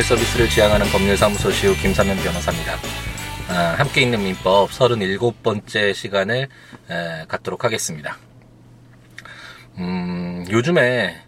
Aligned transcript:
법률 0.00 0.04
서비스를 0.04 0.48
지향하는 0.48 0.86
법률사무소 0.86 1.50
시우 1.50 1.74
김사면 1.74 2.16
변호사입니다. 2.16 2.76
아, 3.48 3.74
함께 3.76 4.00
있는 4.00 4.22
민법 4.22 4.70
37번째 4.70 5.92
시간을 5.92 6.48
에, 6.90 7.24
갖도록 7.28 7.64
하겠습니다. 7.64 8.16
음, 9.76 10.46
요즘에 10.50 11.22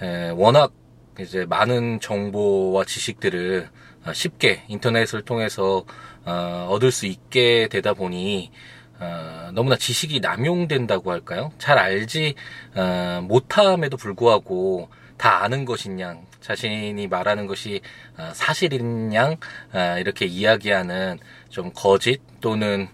에, 0.00 0.30
워낙 0.30 0.72
이제 1.18 1.44
많은 1.46 1.98
정보와 2.00 2.84
지식들을 2.84 3.68
어, 4.06 4.12
쉽게 4.12 4.62
인터넷을 4.68 5.22
통해서 5.22 5.84
어, 6.24 6.68
얻을 6.70 6.92
수 6.92 7.06
있게 7.06 7.68
되다 7.68 7.94
보니 7.94 8.52
어, 9.00 9.50
너무나 9.54 9.76
지식이 9.76 10.20
남용된다고 10.20 11.10
할까요? 11.10 11.50
잘 11.58 11.78
알지 11.78 12.34
어, 12.76 13.20
못함에도 13.24 13.96
불구하고 13.96 14.88
다 15.16 15.42
아는 15.42 15.64
것인 15.64 15.98
양, 16.00 16.24
자신이 16.44 17.06
말하는 17.08 17.46
것이 17.46 17.80
어, 18.18 18.30
사실인 18.34 19.14
양 19.14 19.38
어, 19.72 19.96
이렇게 19.98 20.26
이야기하는 20.26 21.18
좀 21.48 21.70
거짓 21.74 22.20
또는 22.42 22.86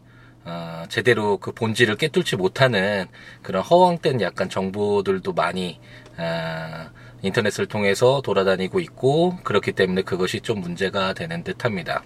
어, 0.45 0.85
제대로 0.89 1.37
그 1.37 1.51
본질을 1.51 1.97
깨뚫지 1.97 2.37
못하는 2.37 3.07
그런 3.43 3.61
허황된 3.61 4.21
약간 4.21 4.49
정보들도 4.49 5.33
많이 5.33 5.81
어, 6.17 6.91
인터넷을 7.23 7.67
통해서 7.67 8.23
돌아다니고 8.23 8.79
있고 8.79 9.37
그렇기 9.43 9.73
때문에 9.73 10.03
그것이 10.03 10.43
좀 10.43 10.61
문제가 10.61 11.13
되는 11.13 11.43
듯합니다. 11.43 12.05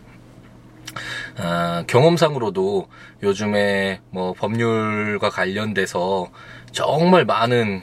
어, 1.39 1.85
경험상으로도 1.87 2.89
요즘에 3.23 4.01
뭐 4.09 4.33
법률과 4.33 5.29
관련돼서 5.29 6.31
정말 6.73 7.27
많은 7.27 7.83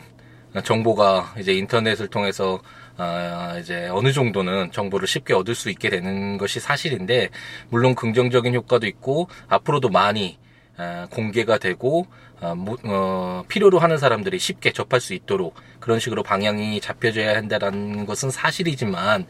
정보가 0.63 1.35
이제 1.37 1.53
인터넷을 1.53 2.07
통해서 2.07 2.59
어, 3.01 3.57
이제 3.59 3.87
어느 3.87 4.11
정도는 4.11 4.71
정보를 4.71 5.07
쉽게 5.07 5.33
얻을 5.33 5.55
수 5.55 5.71
있게 5.71 5.89
되는 5.89 6.37
것이 6.37 6.59
사실인데 6.59 7.29
물론 7.69 7.95
긍정적인 7.95 8.53
효과도 8.53 8.85
있고 8.85 9.27
앞으로도 9.47 9.89
많이 9.89 10.37
어, 10.77 11.07
공개가 11.09 11.57
되고 11.57 12.05
어, 12.41 12.53
어, 12.85 13.43
필요로 13.47 13.79
하는 13.79 13.97
사람들이 13.97 14.37
쉽게 14.37 14.71
접할 14.71 15.01
수 15.01 15.15
있도록 15.15 15.55
그런 15.79 15.99
식으로 15.99 16.21
방향이 16.21 16.79
잡혀져야 16.79 17.35
한다는 17.35 18.05
것은 18.05 18.29
사실이지만 18.29 19.25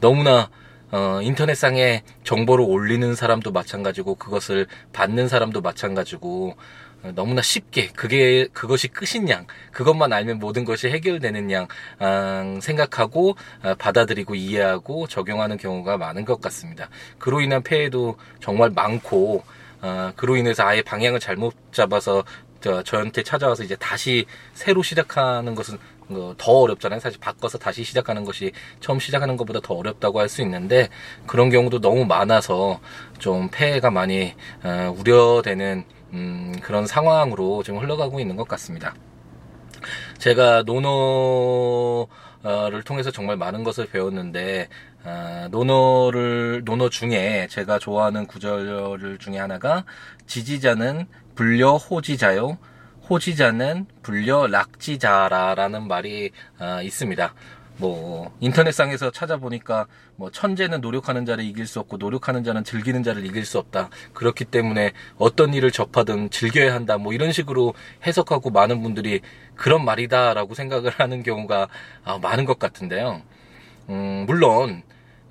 너무나 0.00 0.48
어, 0.92 1.18
인터넷상에 1.20 2.04
정보를 2.22 2.64
올리는 2.64 3.12
사람도 3.16 3.50
마찬가지고 3.50 4.14
그것을 4.14 4.68
받는 4.92 5.26
사람도 5.26 5.62
마찬가지고 5.62 6.54
어, 6.54 6.85
너무나 7.14 7.42
쉽게 7.42 7.88
그게 7.88 8.46
그것이 8.52 8.88
끝인 8.88 9.28
양 9.28 9.46
그것만 9.72 10.12
알면 10.12 10.38
모든 10.38 10.64
것이 10.64 10.88
해결되는 10.88 11.50
양 11.50 11.68
어, 11.98 12.58
생각하고 12.60 13.36
어, 13.62 13.74
받아들이고 13.78 14.34
이해하고 14.34 15.06
적용하는 15.06 15.56
경우가 15.56 15.96
많은 15.98 16.24
것 16.24 16.40
같습니다. 16.40 16.88
그로 17.18 17.40
인한 17.40 17.62
폐해도 17.62 18.16
정말 18.40 18.70
많고 18.70 19.44
어, 19.82 20.12
그로 20.16 20.36
인해서 20.36 20.64
아예 20.64 20.82
방향을 20.82 21.20
잘못 21.20 21.54
잡아서 21.72 22.24
저, 22.60 22.82
저한테 22.82 23.22
찾아와서 23.22 23.62
이제 23.62 23.76
다시 23.76 24.26
새로 24.54 24.82
시작하는 24.82 25.54
것은 25.54 25.78
어, 26.08 26.34
더 26.38 26.52
어렵잖아요. 26.52 27.00
사실 27.00 27.18
바꿔서 27.20 27.58
다시 27.58 27.82
시작하는 27.84 28.24
것이 28.24 28.52
처음 28.80 28.98
시작하는 29.00 29.36
것보다 29.36 29.60
더 29.60 29.74
어렵다고 29.74 30.20
할 30.20 30.28
수 30.28 30.40
있는데 30.42 30.88
그런 31.26 31.50
경우도 31.50 31.80
너무 31.80 32.04
많아서 32.04 32.80
좀 33.18 33.48
폐해가 33.50 33.90
많이 33.90 34.34
어, 34.62 34.94
우려되는 34.96 35.84
음, 36.16 36.54
그런 36.62 36.86
상황으로 36.86 37.62
지금 37.62 37.80
흘러가고 37.80 38.18
있는 38.20 38.36
것 38.36 38.48
같습니다. 38.48 38.94
제가 40.18 40.62
논어를 40.62 42.06
통해서 42.84 43.10
정말 43.10 43.36
많은 43.36 43.62
것을 43.64 43.86
배웠는데 43.86 44.68
아, 45.04 45.48
논어를 45.50 46.62
논어 46.64 46.88
중에 46.88 47.46
제가 47.50 47.78
좋아하는 47.78 48.26
구절 48.26 49.18
중에 49.20 49.38
하나가 49.38 49.84
지지자는 50.26 51.06
불여 51.34 51.76
호지자요. 51.76 52.58
호지자는 53.08 53.86
불여 54.02 54.46
락지자라라는 54.48 55.86
말이 55.86 56.32
아, 56.58 56.82
있습니다. 56.82 57.34
뭐 57.78 58.34
인터넷상에서 58.40 59.10
찾아보니까 59.10 59.86
뭐 60.16 60.30
천재는 60.30 60.80
노력하는 60.80 61.26
자를 61.26 61.44
이길 61.44 61.66
수 61.66 61.78
없고 61.80 61.98
노력하는 61.98 62.42
자는 62.42 62.64
즐기는 62.64 63.02
자를 63.02 63.26
이길 63.26 63.44
수 63.44 63.58
없다. 63.58 63.90
그렇기 64.14 64.46
때문에 64.46 64.92
어떤 65.18 65.52
일을 65.52 65.70
접하든 65.70 66.30
즐겨야 66.30 66.74
한다. 66.74 66.96
뭐 66.96 67.12
이런 67.12 67.32
식으로 67.32 67.74
해석하고 68.06 68.50
많은 68.50 68.82
분들이 68.82 69.20
그런 69.54 69.84
말이다라고 69.84 70.54
생각을 70.54 70.92
하는 70.96 71.22
경우가 71.22 71.68
아, 72.04 72.18
많은 72.18 72.44
것 72.44 72.58
같은데요. 72.58 73.22
음, 73.90 74.24
물론 74.26 74.82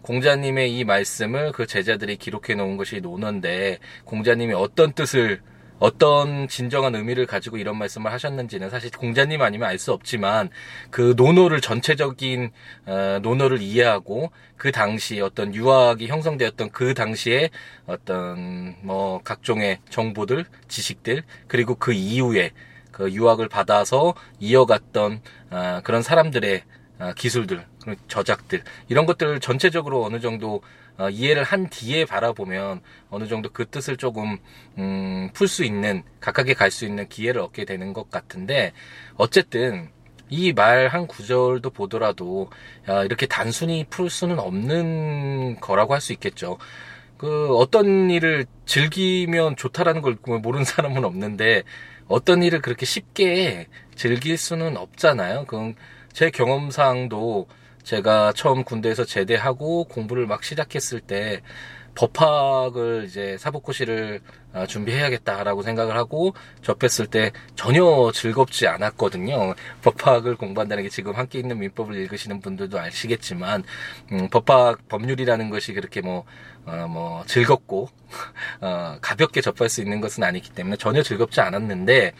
공자님의 0.03 0.77
이 0.77 0.83
말씀을 0.83 1.51
그 1.51 1.65
제자들이 1.65 2.17
기록해 2.17 2.53
놓은 2.53 2.77
것이 2.77 3.01
논어인데 3.01 3.79
공자님이 4.03 4.53
어떤 4.53 4.93
뜻을 4.93 5.41
어떤 5.79 6.47
진정한 6.47 6.95
의미를 6.95 7.25
가지고 7.25 7.57
이런 7.57 7.77
말씀을 7.77 8.11
하셨는지는 8.11 8.69
사실 8.69 8.91
공자님 8.91 9.41
아니면 9.41 9.69
알 9.69 9.75
수 9.77 9.91
없지만 9.91 10.49
그 10.89 11.13
논어를 11.17 11.59
전체적인 11.59 12.51
어, 12.85 13.19
논어를 13.21 13.61
이해하고 13.61 14.31
그 14.55 14.71
당시 14.71 15.19
어떤 15.19 15.53
유학이 15.53 16.07
형성되었던 16.07 16.71
그 16.71 16.93
당시에 16.93 17.49
어떤 17.85 18.75
뭐 18.81 19.19
각종의 19.23 19.79
정보들, 19.89 20.45
지식들 20.69 21.23
그리고 21.47 21.75
그 21.75 21.91
이후에 21.91 22.51
그 22.91 23.11
유학을 23.11 23.49
받아서 23.49 24.15
이어갔던 24.39 25.21
어, 25.51 25.81
그런 25.83 26.01
사람들의 26.01 26.63
어, 26.99 27.11
기술들, 27.15 27.65
저작들 28.07 28.63
이런 28.87 29.05
것들을 29.05 29.41
전체적으로 29.41 30.05
어느 30.05 30.21
정도 30.21 30.61
어, 30.97 31.09
이해를 31.09 31.43
한 31.43 31.69
뒤에 31.69 32.05
바라보면 32.05 32.81
어느 33.09 33.27
정도 33.27 33.49
그 33.51 33.65
뜻을 33.65 33.97
조금 33.97 34.37
음, 34.77 35.29
풀 35.33 35.47
수 35.47 35.63
있는 35.63 36.03
각각에 36.21 36.53
갈 36.53 36.71
수 36.71 36.85
있는 36.85 37.07
기회를 37.09 37.41
얻게 37.41 37.65
되는 37.65 37.93
것 37.93 38.09
같은데 38.09 38.71
어쨌든 39.15 39.89
이 40.29 40.53
말 40.53 40.87
한 40.87 41.05
구절도 41.07 41.69
보더라도 41.71 42.49
야, 42.89 43.03
이렇게 43.03 43.25
단순히 43.27 43.85
풀 43.89 44.09
수는 44.09 44.39
없는 44.39 45.59
거라고 45.59 45.93
할 45.93 46.01
수 46.01 46.13
있겠죠. 46.13 46.57
그 47.17 47.55
어떤 47.57 48.09
일을 48.11 48.45
즐기면 48.65 49.55
좋다라는 49.55 50.01
걸 50.01 50.17
모르는 50.23 50.65
사람은 50.65 51.05
없는데 51.05 51.63
어떤 52.07 52.43
일을 52.43 52.61
그렇게 52.61 52.85
쉽게 52.85 53.67
즐길 53.95 54.37
수는 54.37 54.77
없잖아요. 54.77 55.45
그건 55.45 55.75
제 56.13 56.29
경험상도 56.29 57.47
제가 57.85 58.33
처음 58.35 58.63
군대에서 58.63 59.05
제대하고 59.05 59.85
공부를 59.85 60.25
막 60.25 60.43
시작했을 60.43 60.99
때 60.99 61.41
법학을 61.95 63.05
이제 63.07 63.37
사법고시를 63.37 64.19
아, 64.53 64.65
준비해야겠다라고 64.65 65.61
생각을 65.61 65.95
하고 65.95 66.33
접했을 66.61 67.07
때 67.07 67.31
전혀 67.55 68.11
즐겁지 68.13 68.67
않았거든요. 68.67 69.53
법학을 69.81 70.35
공부한다는 70.35 70.83
게 70.83 70.89
지금 70.89 71.13
함께 71.13 71.39
있는 71.39 71.59
민법을 71.59 71.95
읽으시는 71.95 72.41
분들도 72.41 72.77
아시겠지만 72.79 73.63
음, 74.11 74.29
법학 74.29 74.87
법률이라는 74.89 75.49
것이 75.49 75.73
그렇게 75.73 76.01
뭐, 76.01 76.25
어, 76.65 76.87
뭐 76.89 77.23
즐겁고 77.27 77.89
어, 78.61 78.97
가볍게 78.99 79.41
접할 79.41 79.69
수 79.69 79.81
있는 79.81 80.01
것은 80.01 80.23
아니기 80.23 80.49
때문에 80.49 80.75
전혀 80.75 81.01
즐겁지 81.01 81.39
않았는데 81.39 82.13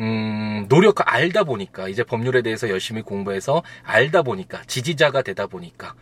음, 0.00 0.66
노력, 0.68 0.96
알다 1.12 1.44
보니까, 1.44 1.88
이제 1.88 2.04
법률에 2.04 2.42
대해서 2.42 2.68
열심히 2.68 3.02
공부해서 3.02 3.62
알다 3.82 4.22
보니까, 4.22 4.62
지지자가 4.66 5.22
되다 5.22 5.46
보니까, 5.46 5.94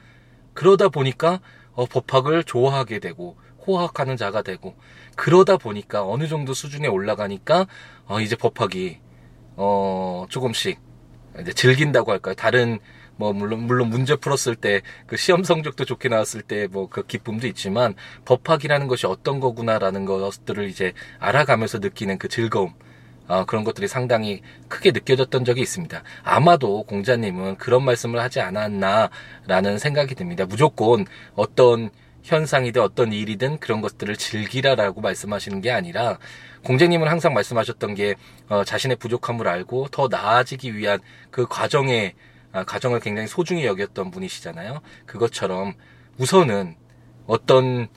그러다 0.53 0.89
보니까, 0.89 1.41
어, 1.73 1.87
법학을 1.87 2.45
좋아하게 2.45 2.99
되고, 2.99 3.39
호학하는 3.67 4.17
자가 4.17 4.43
되고, 4.43 4.77
그러다 5.17 5.57
보니까 5.57 6.05
어느 6.07 6.29
정도 6.29 6.53
수준에 6.53 6.89
올라가니까, 6.89 7.67
어, 8.07 8.21
이제 8.21 8.37
법학이, 8.37 8.99
어, 9.57 10.27
조금씩, 10.29 10.79
이제 11.41 11.53
즐긴다고 11.53 12.13
할까요? 12.13 12.35
다른, 12.35 12.79
뭐, 13.17 13.33
물론, 13.33 13.61
물론 13.67 13.89
문제 13.89 14.15
풀었을 14.15 14.57
때, 14.57 14.83
그 15.07 15.17
시험 15.17 15.43
성적도 15.43 15.87
좋게 15.87 16.11
나왔을 16.11 16.43
때, 16.43 16.67
뭐, 16.67 16.89
그 16.91 17.07
기쁨도 17.07 17.47
있지만, 17.47 17.95
법학이라는 18.27 18.89
것이 18.89 19.07
어떤 19.07 19.41
거구나라는 19.41 20.05
것들을 20.05 20.69
이제 20.69 20.93
알아가면서 21.19 21.79
느끼는 21.79 22.19
그 22.19 22.29
즐거움. 22.29 22.75
어, 23.29 23.45
그런 23.45 23.65
것들이 23.65 23.89
상당히 23.89 24.43
크게 24.69 24.93
느껴졌던 24.93 25.45
적이 25.45 25.63
있습니다. 25.63 26.03
아마도 26.23 26.83
공자님은 26.85 27.57
그런 27.57 27.85
말씀을 27.85 28.21
하지 28.21 28.41
않았나라는 28.41 29.79
생각이 29.79 30.15
듭니다. 30.15 30.47
무조건 30.47 31.07
어떤 31.35 31.91
현상이든 32.23 32.83
어떤 32.83 33.13
일이든 33.13 33.59
그런 33.59 33.81
것들을 33.81 34.17
즐기라라고 34.17 35.01
말씀하시는 35.01 35.61
게 35.61 35.71
아니라 35.71 36.19
공자님은 36.65 37.07
항상 37.07 37.35
말씀하셨던 37.35 37.95
게 37.95 38.17
어, 38.49 38.65
자신의 38.65 38.97
부족함을 38.97 39.47
알고 39.47 39.89
더 39.93 40.09
나아지기 40.09 40.77
위한 40.77 40.99
그 41.31 41.47
과정에 41.47 42.15
아, 42.53 42.65
과정을 42.65 43.01
굉장히 43.01 43.29
소중히 43.29 43.67
여겼던 43.67 44.11
분이시잖아요. 44.11 44.81
그것처럼 45.05 45.75
우선은 46.19 46.75
어떤 47.27 47.89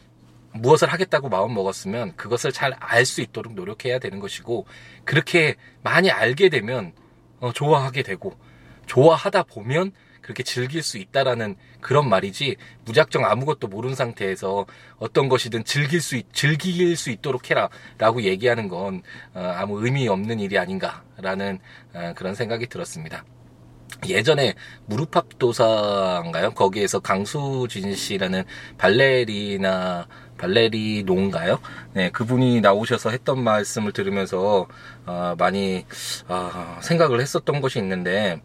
무엇을 0.53 0.87
하겠다고 0.91 1.29
마음 1.29 1.53
먹었으면 1.53 2.15
그것을 2.15 2.51
잘 2.51 2.73
알 2.79 3.05
수 3.05 3.21
있도록 3.21 3.53
노력해야 3.53 3.99
되는 3.99 4.19
것이고 4.19 4.65
그렇게 5.05 5.55
많이 5.83 6.11
알게 6.11 6.49
되면 6.49 6.93
어, 7.39 7.51
좋아하게 7.53 8.03
되고 8.03 8.33
좋아하다 8.85 9.43
보면 9.43 9.91
그렇게 10.21 10.43
즐길 10.43 10.83
수 10.83 10.97
있다라는 10.97 11.55
그런 11.81 12.07
말이지 12.09 12.57
무작정 12.85 13.25
아무것도 13.25 13.67
모르는 13.67 13.95
상태에서 13.95 14.65
어떤 14.97 15.27
것이든 15.29 15.63
즐길 15.63 16.01
수 16.01 16.17
있, 16.17 16.25
즐길 16.33 16.95
수 16.97 17.09
있도록 17.09 17.49
해라라고 17.49 18.21
얘기하는 18.23 18.67
건 18.67 19.01
어, 19.33 19.39
아무 19.57 19.83
의미 19.83 20.07
없는 20.07 20.39
일이 20.39 20.57
아닌가라는 20.57 21.59
어, 21.93 22.13
그런 22.15 22.35
생각이 22.35 22.67
들었습니다. 22.67 23.23
예전에 24.07 24.53
무릎합 24.85 25.39
도사인가요? 25.39 26.51
거기에서 26.51 26.99
강수진 26.99 27.95
씨라는 27.95 28.43
발레리나 28.77 30.07
발레리노인가요? 30.39 31.59
네, 31.93 32.09
그분이 32.11 32.61
나오셔서 32.61 33.11
했던 33.11 33.43
말씀을 33.43 33.91
들으면서 33.91 34.67
어, 35.05 35.35
많이 35.37 35.85
어, 36.27 36.77
생각을 36.81 37.21
했었던 37.21 37.61
것이 37.61 37.79
있는데 37.79 38.41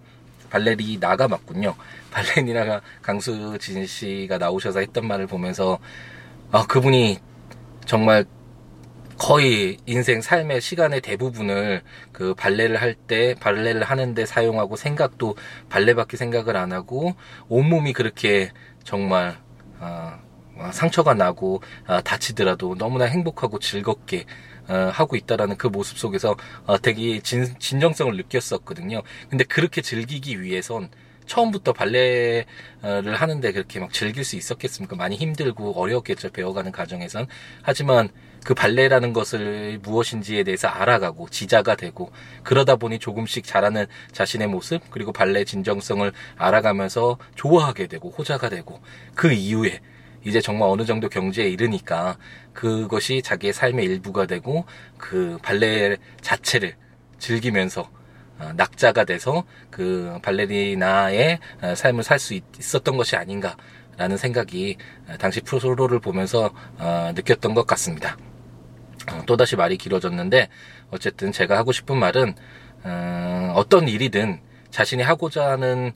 발레리나가 0.51 1.29
맞군요. 1.29 1.75
발레리나가 2.11 2.81
강수진 3.03 3.87
씨가 3.87 4.39
나오셔서 4.39 4.81
했던 4.81 5.07
말을 5.07 5.27
보면서 5.27 5.79
아, 6.53 6.67
그분이 6.67 7.19
정말 7.87 8.25
거의 9.19 9.79
인생 9.87 10.21
삶의 10.21 10.61
시간의 10.61 11.01
대부분을 11.01 11.83
그 12.13 12.35
발레를 12.35 12.81
할 12.81 12.95
때 13.07 13.35
발레를 13.39 13.83
하는데 13.85 14.27
사용하고 14.27 14.77
생각도 14.77 15.37
발레밖에 15.69 16.17
생각을 16.17 16.57
안 16.57 16.73
하고 16.73 17.15
온몸이 17.49 17.93
그렇게 17.93 18.51
정말 18.83 19.37
어, 19.79 20.19
상처가 20.73 21.15
나고 21.15 21.63
어, 21.87 22.01
다치더라도 22.01 22.77
너무나 22.77 23.05
행복하고 23.05 23.59
즐겁게 23.59 24.25
어, 24.69 24.91
하고 24.93 25.17
있다라는 25.17 25.57
그 25.57 25.67
모습 25.67 25.99
속에서 25.99 26.37
어, 26.67 26.79
되게 26.79 27.21
진, 27.21 27.59
진정성을 27.59 28.17
느꼈었거든요. 28.17 29.03
근데 29.29 29.45
그렇게 29.45 29.83
즐기기 29.83 30.41
위해선 30.43 30.91
처음부터 31.27 31.73
발레를 31.73 32.45
하는데 33.15 33.53
그렇게 33.53 33.81
막 33.81 33.93
즐길 33.93 34.25
수 34.25 34.37
있었겠습니까? 34.37 34.97
많이 34.97 35.17
힘들고 35.17 35.73
어려웠겠죠. 35.73 36.31
배워가는 36.31 36.71
과정에선. 36.71 37.27
하지만 37.63 38.11
그 38.45 38.53
발레라는 38.53 39.15
것을 39.15 39.79
무엇인지에 39.83 40.45
대해서 40.45 40.69
알아가고 40.69 41.31
지자가 41.31 41.77
되고 41.77 42.13
그러다 42.43 42.77
보니 42.77 42.99
조금씩 42.99 43.45
자라는 43.45 43.87
자신의 44.13 44.49
모습 44.49 44.83
그리고 44.91 45.13
발레 45.13 45.45
진정성을 45.45 46.13
알아가면서 46.37 47.17
좋아하게 47.37 47.87
되고 47.87 48.11
호자가 48.11 48.51
되고 48.51 48.81
그 49.15 49.33
이후에 49.33 49.81
이제 50.25 50.41
정말 50.41 50.69
어느 50.69 50.85
정도 50.85 51.09
경지에 51.09 51.49
이르니까 51.49 52.17
그것이 52.53 53.23
자기의 53.23 53.53
삶의 53.53 53.85
일부가 53.85 54.27
되고 54.27 54.65
그 54.99 55.39
발레 55.43 55.97
자체를 56.21 56.77
즐기면서 57.19 57.91
어, 58.39 58.53
낙자가 58.57 59.05
돼서 59.05 59.45
그 59.71 60.19
발레리나의 60.23 61.39
어, 61.63 61.75
삶을 61.75 62.03
살 62.03 62.19
수 62.19 62.35
있었던 62.35 62.97
것이 62.97 63.17
아닌가라는 63.17 64.17
생각이 64.17 64.77
어, 65.09 65.17
당시 65.19 65.41
프로를 65.41 66.01
보면서 66.01 66.53
느꼈던 67.15 67.55
것 67.55 67.67
같습니다. 67.67 68.17
또다시 69.27 69.57
말이 69.57 69.77
길어졌는데 69.77 70.49
어쨌든 70.91 71.31
제가 71.31 71.59
하고 71.59 71.73
싶은 71.73 71.99
말은 71.99 72.35
어떤 73.55 73.87
일이든 73.87 74.41
자신이 74.71 75.03
하고자 75.03 75.51
하는 75.51 75.93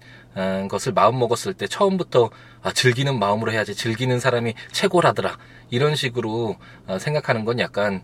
것을 0.69 0.93
마음 0.93 1.19
먹었을 1.19 1.55
때 1.55 1.67
처음부터 1.67 2.29
아, 2.63 2.73
즐기는 2.73 3.19
마음으로 3.19 3.53
해야지 3.53 3.75
즐기는 3.75 4.19
사람이 4.19 4.55
최고라더라 4.73 5.39
이런 5.71 5.95
식으로 5.95 6.57
생각하는 6.99 7.45
건 7.45 7.59
약간 7.61 8.03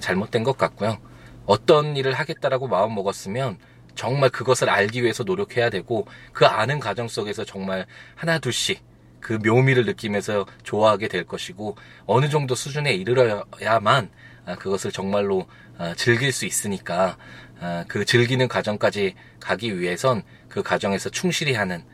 잘못된 0.00 0.44
것 0.44 0.56
같고요. 0.56 0.98
어떤 1.46 1.96
일을 1.96 2.12
하겠다라고 2.12 2.68
마음 2.68 2.94
먹었으면 2.94 3.58
정말 3.94 4.30
그것을 4.30 4.70
알기 4.70 5.02
위해서 5.02 5.24
노력해야 5.24 5.70
되고 5.70 6.06
그 6.32 6.46
아는 6.46 6.78
과정 6.80 7.08
속에서 7.08 7.44
정말 7.44 7.86
하나 8.14 8.38
둘씩 8.38 8.82
그 9.20 9.34
묘미를 9.34 9.84
느끼면서 9.86 10.46
좋아하게 10.62 11.08
될 11.08 11.24
것이고 11.24 11.76
어느 12.06 12.28
정도 12.28 12.54
수준에 12.54 12.92
이르러야만 12.92 14.10
아, 14.44 14.56
그것을 14.56 14.90
정말로 14.90 15.46
아, 15.78 15.94
즐길 15.94 16.32
수 16.32 16.46
있으니까 16.46 17.16
아, 17.60 17.84
그 17.86 18.04
즐기는 18.04 18.46
과정까지 18.48 19.14
가기 19.40 19.78
위해선 19.78 20.22
그 20.48 20.62
과정에서 20.62 21.08
충실히 21.10 21.54
하는 21.54 21.84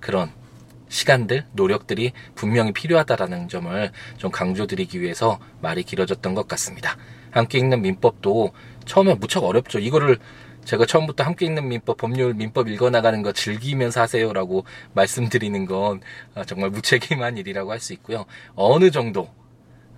그런 0.00 0.30
시간들, 0.92 1.46
노력들이 1.52 2.12
분명히 2.34 2.72
필요하다라는 2.72 3.48
점을 3.48 3.90
좀 4.18 4.30
강조드리기 4.30 5.00
위해서 5.00 5.40
말이 5.62 5.82
길어졌던 5.82 6.34
것 6.34 6.46
같습니다. 6.48 6.98
함께 7.30 7.58
읽는 7.58 7.80
민법도 7.80 8.52
처음에 8.84 9.14
무척 9.14 9.42
어렵죠. 9.42 9.78
이거를 9.78 10.18
제가 10.66 10.84
처음부터 10.84 11.24
함께 11.24 11.46
읽는 11.46 11.66
민법, 11.66 11.96
법률, 11.96 12.34
민법 12.34 12.68
읽어나가는 12.68 13.20
거 13.22 13.32
즐기면서 13.32 14.02
하세요라고 14.02 14.64
말씀드리는 14.92 15.64
건 15.64 16.02
아, 16.34 16.44
정말 16.44 16.68
무책임한 16.70 17.38
일이라고 17.38 17.72
할 17.72 17.80
수 17.80 17.94
있고요. 17.94 18.26
어느 18.54 18.90
정도, 18.90 19.28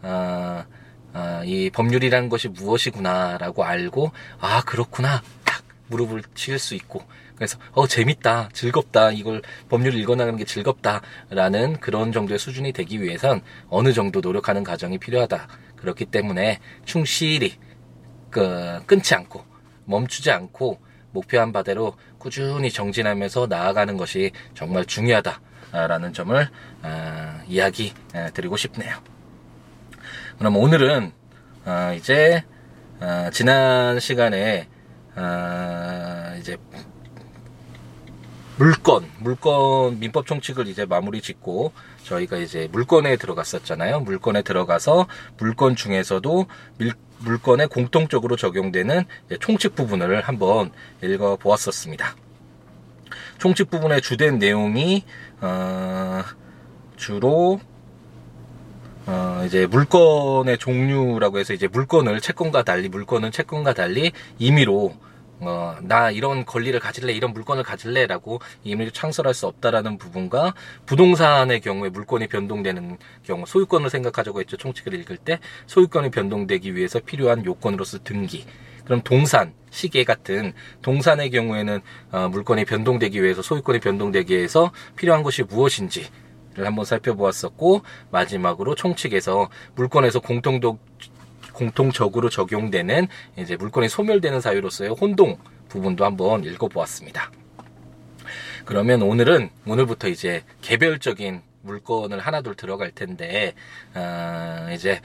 아, 0.01 0.65
아, 1.13 1.43
이 1.45 1.71
법률이라는 1.71 2.29
것이 2.29 2.49
무엇이구나라고 2.49 3.65
알고, 3.65 4.13
아, 4.41 4.63
그렇구나. 4.63 5.23
딱 5.45 5.63
무릎을 5.89 6.23
칠수 6.35 6.77
있고, 6.77 7.03
그래서, 7.37 7.59
어, 7.73 7.87
재밌다, 7.87 8.51
즐겁다, 8.53 9.11
이걸 9.11 9.43
법률을 9.69 9.99
읽어나가는 9.99 10.39
게 10.39 10.45
즐겁다라는 10.45 11.81
그런 11.81 12.13
정도의 12.13 12.39
수준이 12.39 12.73
되기 12.73 13.03
위해선 13.03 13.43
어느 13.69 13.93
정도 13.93 14.21
노력하는 14.21 14.63
과정이 14.63 14.99
필요하다. 14.99 15.49
그렇기 15.77 16.07
때문에 16.07 16.61
충실히 16.85 17.59
그, 18.31 18.81
끊지 18.87 19.15
않고 19.15 19.45
멈추지 19.85 20.31
않고 20.31 20.81
목표한 21.11 21.53
바대로 21.53 21.97
꾸준히 22.19 22.71
정진하면서 22.71 23.47
나아가는 23.49 23.97
것이 23.97 24.33
정말 24.55 24.85
중요하다라는 24.85 26.13
점을 26.13 26.49
어, 26.83 27.41
이야기 27.47 27.95
드리고 28.33 28.57
싶네요. 28.57 28.97
그럼 30.39 30.57
오늘은 30.57 31.13
어, 31.65 31.93
이제 31.97 32.45
어, 33.01 33.29
지난 33.33 34.01
시간에 34.01 34.69
어, 35.15 36.37
이제 36.41 36.57
물건, 38.57 39.05
물건 39.19 39.99
민법 39.99 40.27
총칙을 40.27 40.69
이제 40.69 40.87
마무리 40.87 41.21
짓고 41.21 41.73
저희가 42.05 42.37
이제 42.37 42.69
물건에 42.71 43.17
들어갔었잖아요. 43.17 44.01
물건에 44.01 44.43
들어가서 44.43 45.07
물건 45.39 45.75
중에서도 45.75 46.47
밀, 46.79 46.93
물건에 47.19 47.67
공통적으로 47.67 48.37
적용되는 48.37 49.05
총칙 49.41 49.75
부분을 49.75 50.21
한번 50.21 50.71
읽어 51.03 51.37
보았었습니다. 51.37 52.15
총칙 53.39 53.71
부분의 53.71 54.03
주된 54.03 54.39
내용이 54.39 55.05
어, 55.41 56.23
주로 56.97 57.61
어, 59.07 59.43
이제 59.47 59.67
물건의 59.67 60.59
종류라고 60.59 61.39
해서 61.39 61.53
이제 61.53 61.67
물건을 61.67 62.21
채권과 62.21 62.63
달리 62.63 62.89
물건은 62.89 63.33
채권과 63.33 63.75
달리 63.75 64.13
임의로 64.39 64.95
어, 65.41 65.77
나 65.83 66.11
이런 66.11 66.45
권리를 66.45 66.79
가질래, 66.79 67.13
이런 67.13 67.33
물건을 67.33 67.63
가질래라고 67.63 68.41
임의로 68.63 68.91
창설할 68.93 69.35
수 69.35 69.47
없다라는 69.47 69.99
부분과 69.99 70.55
부동산의 70.87 71.61
경우에 71.61 71.89
물건이 71.91 72.29
변동되는 72.29 72.99
경우 73.25 73.45
소유권을 73.47 73.91
생각하자고 73.91 74.41
했죠. 74.41 74.57
총칙을 74.57 74.95
읽을 74.95 75.17
때 75.17 75.39
소유권이 75.67 76.11
변동되기 76.11 76.75
위해서 76.75 77.01
필요한 77.01 77.45
요건으로서 77.45 77.99
등기. 78.05 78.45
그럼 78.85 79.01
동산, 79.03 79.55
시계 79.71 80.05
같은 80.05 80.53
동산의 80.83 81.31
경우에는 81.31 81.81
어, 82.13 82.29
물건이 82.29 82.65
변동되기 82.65 83.23
위해서 83.23 83.43
소유권이 83.43 83.81
변동되기 83.81 84.37
위해서 84.37 84.73
필요한 84.97 85.23
것이 85.23 85.43
무엇인지 85.43 86.07
를 86.57 86.67
한번 86.67 86.85
살펴보았었고 86.85 87.83
마지막으로 88.13 88.77
총칙에서 88.77 89.49
물건에서 89.75 90.21
공통도 90.21 90.79
공통적으로 91.55 92.29
적용되는 92.29 93.09
이제 93.39 93.57
물건이 93.57 93.89
소멸되는 93.89 94.41
사유로서의 94.41 94.91
혼동 94.91 95.39
부분도 95.69 96.05
한번 96.05 96.45
읽어보았습니다. 96.45 97.31
그러면 98.65 99.03
오늘은 99.03 99.51
오늘부터 99.67 100.09
이제 100.09 100.43
개별적인 100.61 101.41
물건을 101.63 102.19
하나둘 102.19 102.55
들어갈 102.55 102.91
텐데 102.91 103.55
어, 103.95 104.69
이제 104.75 104.93
어, 104.95 105.01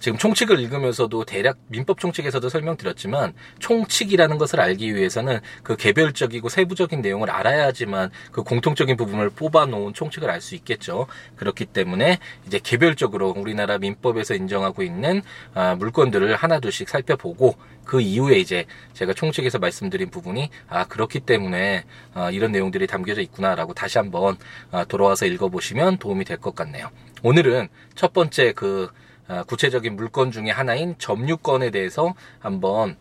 지금 0.00 0.16
총칙을 0.18 0.58
읽으면서도 0.60 1.24
대략 1.24 1.58
민법 1.68 1.98
총칙에서도 1.98 2.48
설명드렸지만 2.48 3.34
총칙이라는 3.58 4.38
것을 4.38 4.60
알기 4.60 4.94
위해서는 4.94 5.40
그 5.62 5.76
개별적이고 5.76 6.48
세부적인 6.48 7.00
내용을 7.00 7.30
알아야지만 7.30 8.10
그 8.32 8.42
공통적인 8.42 8.96
부분을 8.96 9.30
뽑아놓은 9.30 9.94
총칙을 9.94 10.30
알 10.30 10.38
수 10.40 10.54
있겠죠. 10.54 11.08
그렇기 11.34 11.64
때문에 11.66 12.18
이제 12.46 12.60
개별적으로 12.62 13.34
우리나라 13.36 13.76
민법에서 13.78 14.34
인정하고 14.34 14.84
있는 14.84 15.20
아, 15.52 15.74
물건들을 15.74 16.36
하나둘씩 16.36 16.88
살펴보고 16.88 17.56
그 17.84 18.00
이후에 18.00 18.38
이제 18.38 18.66
제가 18.94 19.14
총칙에서 19.14 19.58
말씀드린 19.58 20.10
부분이 20.10 20.50
아 20.68 20.84
그렇기 20.86 21.20
때문에 21.20 21.84
아, 22.14 22.30
이런 22.30 22.52
내용들이 22.52 22.86
담겨져 22.86 23.20
있구나라고 23.22 23.74
다시 23.74 23.98
한번 23.98 24.36
아, 24.70 24.84
돌아와서 24.84 25.26
읽어보시면 25.26 25.98
도움이 25.98 26.24
될 26.24 26.38
것 26.38 26.54
같네요. 26.54 26.90
오늘은 27.24 27.66
첫 27.96 28.12
번째 28.12 28.52
그 28.52 28.88
아, 28.92 29.07
구체적인 29.46 29.96
물건 29.96 30.30
중에 30.30 30.50
하나인 30.50 30.96
점유권에 30.98 31.70
대해서 31.70 32.14
한번 32.38 32.96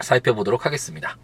살펴보도록 0.00 0.66
하겠습니다. 0.66 1.16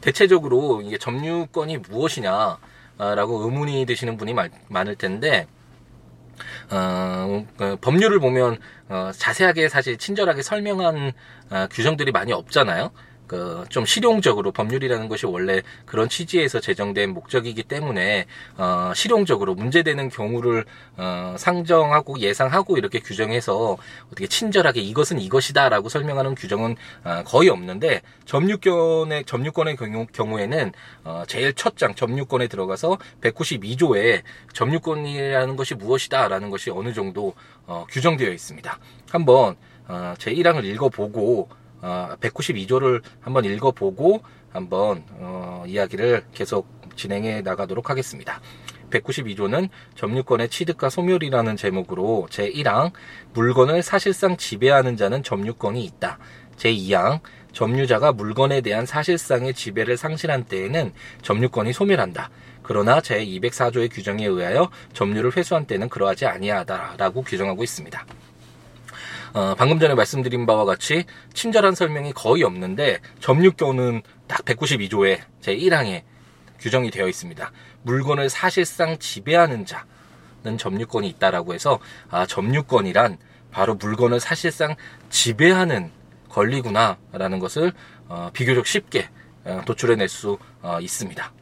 대체적으로 0.00 0.82
이게 0.82 0.98
점유권이 0.98 1.78
무엇이냐 1.78 2.58
라고 2.98 3.44
의문이 3.44 3.86
드시는 3.86 4.16
분이 4.16 4.34
많을 4.68 4.96
텐데 4.96 5.46
어, 6.70 7.46
그 7.56 7.76
법률을 7.80 8.18
보면 8.20 8.58
어, 8.88 9.10
자세하게 9.14 9.68
사실 9.68 9.98
친절하게 9.98 10.42
설명한 10.42 11.12
어, 11.50 11.66
규정들이 11.70 12.12
많이 12.12 12.32
없잖아요. 12.32 12.90
그 13.30 13.60
좀 13.68 13.86
실용적으로 13.86 14.50
법률이라는 14.50 15.08
것이 15.08 15.26
원래 15.26 15.62
그런 15.86 16.08
취지에서 16.08 16.58
제정된 16.60 17.14
목적이기 17.14 17.62
때문에 17.62 18.26
어, 18.56 18.92
실용적으로 18.94 19.54
문제되는 19.54 20.08
경우를 20.08 20.64
어, 20.96 21.36
상정하고 21.38 22.18
예상하고 22.18 22.76
이렇게 22.76 22.98
규정해서 22.98 23.76
어떻게 24.08 24.26
친절하게 24.26 24.80
이것은 24.80 25.20
이것이다라고 25.20 25.88
설명하는 25.88 26.34
규정은 26.34 26.74
어, 27.04 27.22
거의 27.24 27.48
없는데 27.50 28.02
점유권의 28.24 29.24
점유권의 29.26 29.76
경우, 29.76 30.06
경우에는 30.12 30.72
어, 31.04 31.22
제일 31.28 31.52
첫 31.54 31.70
장 31.76 31.94
점유권에 31.94 32.48
들어가서 32.48 32.98
192조에 33.22 34.22
점유권이라는 34.52 35.56
것이 35.56 35.74
무엇이다라는 35.76 36.50
것이 36.50 36.70
어느 36.70 36.92
정도 36.92 37.34
어, 37.66 37.86
규정되어 37.88 38.30
있습니다. 38.32 38.78
한번 39.10 39.56
어, 39.88 40.14
제 40.18 40.32
1항을 40.34 40.64
읽어보고 40.64 41.48
어, 41.82 42.14
192조를 42.20 43.02
한번 43.20 43.44
읽어보고 43.44 44.22
한번 44.52 45.04
어, 45.12 45.64
이야기를 45.66 46.24
계속 46.32 46.68
진행해 46.96 47.40
나가도록 47.42 47.90
하겠습니다. 47.90 48.40
192조는 48.90 49.68
점유권의 49.94 50.48
취득과 50.48 50.90
소멸이라는 50.90 51.56
제목으로 51.56 52.26
제1항 52.30 52.92
물건을 53.32 53.82
사실상 53.82 54.36
지배하는 54.36 54.96
자는 54.96 55.22
점유권이 55.22 55.84
있다. 55.84 56.18
제2항 56.56 57.20
점유자가 57.52 58.12
물건에 58.12 58.60
대한 58.60 58.86
사실상의 58.86 59.54
지배를 59.54 59.96
상실한 59.96 60.44
때에는 60.44 60.92
점유권이 61.22 61.72
소멸한다. 61.72 62.30
그러나 62.62 63.00
제204조의 63.00 63.90
규정에 63.92 64.26
의하여 64.26 64.70
점유를 64.92 65.36
회수한 65.36 65.64
때는 65.66 65.88
그러하지 65.88 66.26
아니하다라고 66.26 67.22
규정하고 67.22 67.64
있습니다. 67.64 68.06
어, 69.32 69.54
방금 69.56 69.78
전에 69.78 69.94
말씀드린 69.94 70.44
바와 70.46 70.64
같이 70.64 71.04
친절한 71.34 71.74
설명이 71.74 72.12
거의 72.12 72.42
없는데 72.42 72.98
점유권은 73.20 74.02
딱 74.26 74.44
192조에 74.44 75.20
제 75.40 75.56
1항에 75.56 76.02
규정이 76.58 76.90
되어 76.90 77.08
있습니다. 77.08 77.52
물건을 77.82 78.28
사실상 78.28 78.98
지배하는 78.98 79.64
자는 79.66 80.58
점유권이 80.58 81.08
있다라고 81.08 81.54
해서 81.54 81.78
아, 82.10 82.26
점유권이란 82.26 83.18
바로 83.50 83.74
물건을 83.74 84.20
사실상 84.20 84.76
지배하는 85.10 85.90
권리구나라는 86.28 87.38
것을 87.38 87.72
어, 88.08 88.30
비교적 88.32 88.66
쉽게 88.66 89.08
어, 89.44 89.62
도출해낼 89.64 90.08
수 90.08 90.38
어, 90.62 90.78
있습니다. 90.80 91.32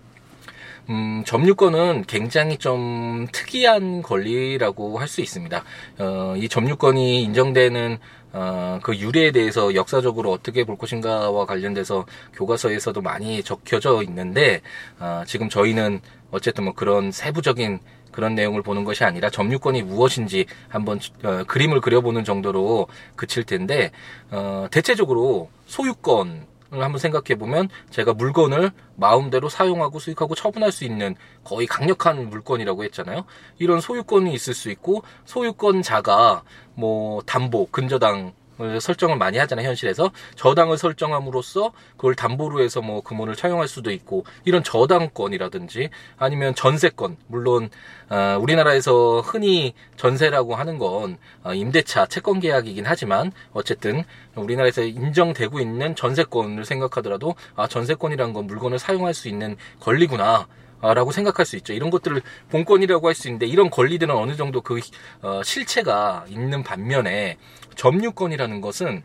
음, 0.90 1.22
점유권은 1.26 2.04
굉장히 2.06 2.56
좀 2.56 3.26
특이한 3.30 4.00
권리라고 4.02 4.98
할 4.98 5.08
수 5.08 5.20
있습니다. 5.20 5.64
어, 5.98 6.34
이 6.36 6.48
점유권이 6.48 7.22
인정되는 7.22 7.98
어, 8.32 8.78
그 8.82 8.96
유래에 8.96 9.32
대해서 9.32 9.74
역사적으로 9.74 10.30
어떻게 10.32 10.64
볼 10.64 10.76
것인가와 10.76 11.46
관련돼서 11.46 12.04
교과서에서도 12.34 13.00
많이 13.00 13.42
적혀져 13.42 14.02
있는데 14.02 14.60
어, 14.98 15.22
지금 15.26 15.48
저희는 15.48 16.00
어쨌든 16.30 16.64
뭐 16.64 16.74
그런 16.74 17.10
세부적인 17.10 17.80
그런 18.12 18.34
내용을 18.34 18.62
보는 18.62 18.84
것이 18.84 19.04
아니라 19.04 19.30
점유권이 19.30 19.82
무엇인지 19.82 20.44
한번 20.68 21.00
어, 21.22 21.44
그림을 21.46 21.80
그려보는 21.80 22.24
정도로 22.24 22.88
그칠 23.16 23.44
텐데 23.44 23.92
어, 24.30 24.66
대체적으로 24.70 25.48
소유권 25.66 26.47
한번 26.70 26.98
생각해 26.98 27.38
보면 27.38 27.68
제가 27.90 28.12
물건을 28.14 28.70
마음대로 28.96 29.48
사용하고 29.48 29.98
수익하고 29.98 30.34
처분할 30.34 30.72
수 30.72 30.84
있는 30.84 31.14
거의 31.44 31.66
강력한 31.66 32.28
물건이라고 32.28 32.84
했잖아요. 32.84 33.24
이런 33.58 33.80
소유권이 33.80 34.32
있을 34.34 34.54
수 34.54 34.70
있고 34.70 35.02
소유권자가 35.24 36.42
뭐 36.74 37.22
담보, 37.22 37.68
근저당 37.70 38.32
설정을 38.80 39.16
많이 39.16 39.38
하잖아요 39.38 39.68
현실에서. 39.68 40.10
저당을 40.36 40.78
설정함으로써 40.78 41.72
그걸 41.96 42.14
담보로 42.14 42.62
해서 42.62 42.80
뭐 42.80 43.00
금원을 43.00 43.36
차용할 43.36 43.68
수도 43.68 43.90
있고 43.90 44.24
이런 44.44 44.62
저당권이라든지 44.62 45.90
아니면 46.16 46.54
전세권. 46.54 47.16
물론 47.26 47.70
어, 48.10 48.38
우리나라에서 48.40 49.20
흔히 49.20 49.74
전세라고 49.96 50.54
하는 50.54 50.78
건 50.78 51.18
어, 51.42 51.54
임대차 51.54 52.06
채권 52.06 52.40
계약이긴 52.40 52.84
하지만 52.86 53.32
어쨌든 53.52 54.04
우리나라에서 54.34 54.82
인정되고 54.82 55.60
있는 55.60 55.94
전세권을 55.94 56.64
생각하더라도 56.64 57.34
아 57.56 57.66
전세권이란 57.66 58.32
건 58.32 58.46
물건을 58.46 58.78
사용할 58.78 59.14
수 59.14 59.28
있는 59.28 59.56
권리구나 59.80 60.46
라고 60.80 61.10
생각할 61.10 61.44
수 61.46 61.56
있죠. 61.56 61.72
이런 61.72 61.90
것들을 61.90 62.22
본권이라고 62.50 63.08
할 63.08 63.14
수 63.14 63.28
있는데 63.28 63.46
이런 63.46 63.68
권리들은 63.70 64.14
어느 64.14 64.36
정도 64.36 64.60
그 64.60 64.80
어, 65.22 65.42
실체가 65.42 66.24
있는 66.28 66.62
반면에 66.62 67.36
점유권이라는 67.74 68.60
것은 68.60 69.02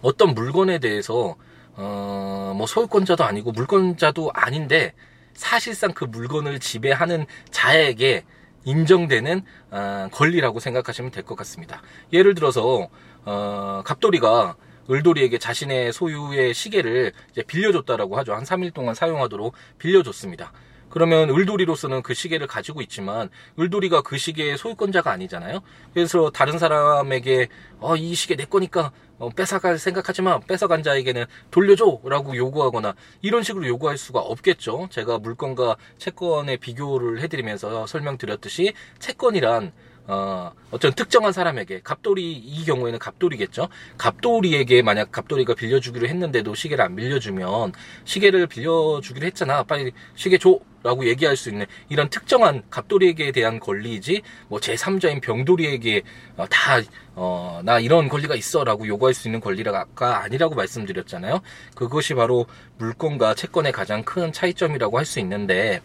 어떤 0.00 0.34
물건에 0.34 0.78
대해서 0.78 1.36
어, 1.74 2.54
뭐 2.56 2.66
소유권자도 2.66 3.22
아니고 3.24 3.52
물권자도 3.52 4.30
아닌데 4.34 4.94
사실상 5.34 5.92
그 5.92 6.04
물건을 6.04 6.58
지배하는 6.58 7.26
자에게 7.50 8.24
인정되는 8.64 9.42
어, 9.70 10.08
권리라고 10.10 10.58
생각하시면 10.58 11.10
될 11.12 11.22
것 11.24 11.36
같습니다. 11.36 11.82
예를 12.12 12.34
들어서 12.34 12.88
어, 13.24 13.82
갑돌이가 13.84 14.56
을돌이에게 14.90 15.38
자신의 15.38 15.92
소유의 15.92 16.54
시계를 16.54 17.12
빌려줬다라고 17.46 18.16
하죠. 18.18 18.34
한 18.34 18.44
3일 18.44 18.72
동안 18.74 18.94
사용하도록 18.94 19.54
빌려줬습니다. 19.78 20.52
그러면 20.88 21.28
을돌이로서는 21.28 22.02
그 22.02 22.14
시계를 22.14 22.46
가지고 22.46 22.80
있지만 22.80 23.28
을돌이가 23.58 24.02
그 24.02 24.16
시계의 24.16 24.56
소유권자가 24.56 25.10
아니잖아요. 25.10 25.60
그래서 25.92 26.30
다른 26.30 26.58
사람에게 26.58 27.48
어, 27.80 27.96
이 27.96 28.14
시계 28.14 28.36
내 28.36 28.44
거니까 28.44 28.92
어, 29.18 29.28
뺏어갈 29.30 29.78
생각하지만 29.78 30.40
뺏어간 30.46 30.82
자에게는 30.82 31.26
돌려줘라고 31.50 32.36
요구하거나 32.36 32.94
이런 33.22 33.42
식으로 33.42 33.66
요구할 33.66 33.98
수가 33.98 34.20
없겠죠. 34.20 34.88
제가 34.90 35.18
물건과 35.18 35.76
채권의 35.98 36.58
비교를 36.58 37.20
해드리면서 37.20 37.86
설명드렸듯이 37.86 38.72
채권이란 38.98 39.72
어, 40.08 40.52
어떤 40.70 40.92
특정한 40.92 41.32
사람에게 41.32 41.80
갑돌이 41.82 42.32
이 42.32 42.64
경우에는 42.64 42.98
갑돌이겠죠. 42.98 43.68
갑돌이에게 43.98 44.82
만약 44.82 45.10
갑돌이가 45.10 45.54
빌려주기로 45.54 46.06
했는데도 46.06 46.54
시계를 46.54 46.84
안 46.84 46.96
빌려주면 46.96 47.72
시계를 48.04 48.46
빌려주기로 48.46 49.26
했잖아. 49.26 49.62
빨리 49.64 49.92
시계 50.14 50.38
줘. 50.38 50.58
라고 50.82 51.04
얘기할 51.04 51.36
수 51.36 51.48
있는 51.48 51.66
이런 51.88 52.08
특정한 52.08 52.62
갑돌이에게 52.70 53.32
대한 53.32 53.58
권리이지 53.58 54.22
뭐 54.46 54.60
제3자인 54.60 55.20
병돌이에게 55.20 56.02
어, 56.36 56.46
다 56.48 56.80
어, 57.16 57.60
나 57.64 57.80
이런 57.80 58.08
권리가 58.08 58.36
있어 58.36 58.62
라고 58.62 58.86
요구할 58.86 59.12
수 59.12 59.26
있는 59.26 59.40
권리가 59.40 59.86
아니라고 59.96 60.54
말씀드렸잖아요. 60.54 61.40
그것이 61.74 62.14
바로 62.14 62.46
물건과 62.78 63.34
채권의 63.34 63.72
가장 63.72 64.04
큰 64.04 64.32
차이점이라고 64.32 64.96
할 64.96 65.06
수 65.06 65.18
있는데 65.20 65.80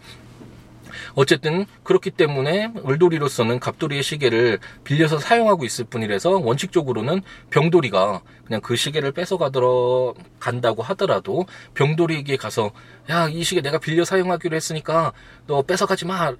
어쨌든 1.14 1.66
그렇기 1.82 2.10
때문에 2.10 2.72
을돌이로서는 2.86 3.58
갑돌이의 3.58 4.02
시계를 4.02 4.58
빌려서 4.84 5.18
사용하고 5.18 5.64
있을 5.64 5.84
뿐이라서 5.86 6.38
원칙적으로는 6.38 7.22
병돌이가 7.50 8.22
그냥 8.46 8.60
그 8.60 8.76
시계를 8.76 9.12
뺏어가들어 9.12 10.14
간다고 10.38 10.82
하더라도 10.82 11.46
병돌이에게 11.74 12.36
가서 12.36 12.70
야 13.10 13.32
이 13.32 13.44
시계 13.44 13.60
내가 13.62 13.78
빌려 13.78 14.04
사용하기로 14.04 14.54
했으니까 14.54 15.12
너 15.46 15.62
뺏어가지 15.62 16.06
마. 16.06 16.32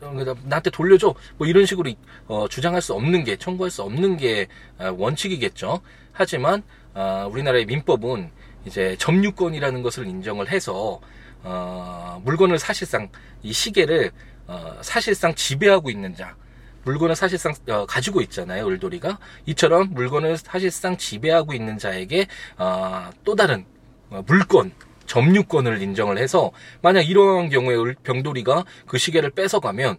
나한테 0.44 0.70
돌려줘. 0.70 1.14
뭐 1.38 1.46
이런 1.46 1.66
식으로 1.66 1.90
어, 2.26 2.46
주장할 2.48 2.82
수 2.82 2.92
없는 2.94 3.24
게 3.24 3.36
청구할 3.36 3.70
수 3.70 3.82
없는 3.82 4.16
게 4.16 4.48
아, 4.78 4.90
원칙이겠죠. 4.96 5.80
하지만 6.12 6.62
어, 6.94 7.28
우리나라의 7.30 7.66
민법은 7.66 8.30
이제 8.66 8.96
점유권이라는 8.98 9.82
것을 9.82 10.06
인정을 10.06 10.50
해서 10.50 11.00
어, 11.42 12.20
물건을 12.24 12.58
사실상 12.58 13.08
이 13.42 13.52
시계를 13.52 14.12
어, 14.52 14.76
사실상 14.82 15.34
지배하고 15.34 15.88
있는 15.88 16.14
자, 16.14 16.36
물건을 16.84 17.16
사실상 17.16 17.54
어, 17.68 17.86
가지고 17.86 18.20
있잖아요, 18.20 18.66
을돌이가. 18.66 19.18
이처럼 19.46 19.88
물건을 19.94 20.36
사실상 20.36 20.98
지배하고 20.98 21.54
있는 21.54 21.78
자에게 21.78 22.26
어, 22.58 23.08
또 23.24 23.34
다른 23.34 23.64
어, 24.10 24.22
물권, 24.26 24.72
점유권을 25.06 25.80
인정을 25.80 26.18
해서 26.18 26.52
만약 26.82 27.08
이러한 27.08 27.48
경우에 27.48 27.76
을, 27.76 27.94
병돌이가 28.02 28.64
그 28.86 28.98
시계를 28.98 29.30
뺏어가면 29.30 29.96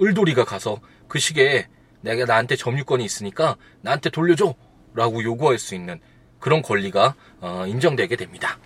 을돌이가 0.00 0.44
가서 0.44 0.80
그 1.08 1.18
시계에 1.18 1.66
내가 2.00 2.24
나한테 2.24 2.54
점유권이 2.54 3.04
있으니까 3.04 3.56
나한테 3.82 4.10
돌려줘 4.10 4.54
라고 4.94 5.22
요구할 5.22 5.58
수 5.58 5.74
있는 5.74 6.00
그런 6.38 6.62
권리가 6.62 7.14
어, 7.40 7.64
인정되게 7.66 8.14
됩니다. 8.16 8.58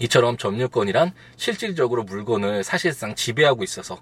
이처럼 0.00 0.36
점유권이란 0.36 1.12
실질적으로 1.36 2.04
물건을 2.04 2.64
사실상 2.64 3.14
지배하고 3.14 3.64
있어서 3.64 4.00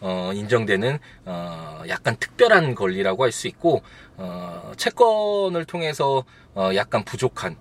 어, 0.00 0.32
인정되는 0.34 0.98
어, 1.24 1.82
약간 1.88 2.16
특별한 2.18 2.74
권리라고 2.74 3.24
할 3.24 3.32
수 3.32 3.48
있고 3.48 3.82
어, 4.16 4.72
채권을 4.76 5.64
통해서 5.64 6.24
어, 6.54 6.70
약간 6.74 7.04
부족한 7.04 7.56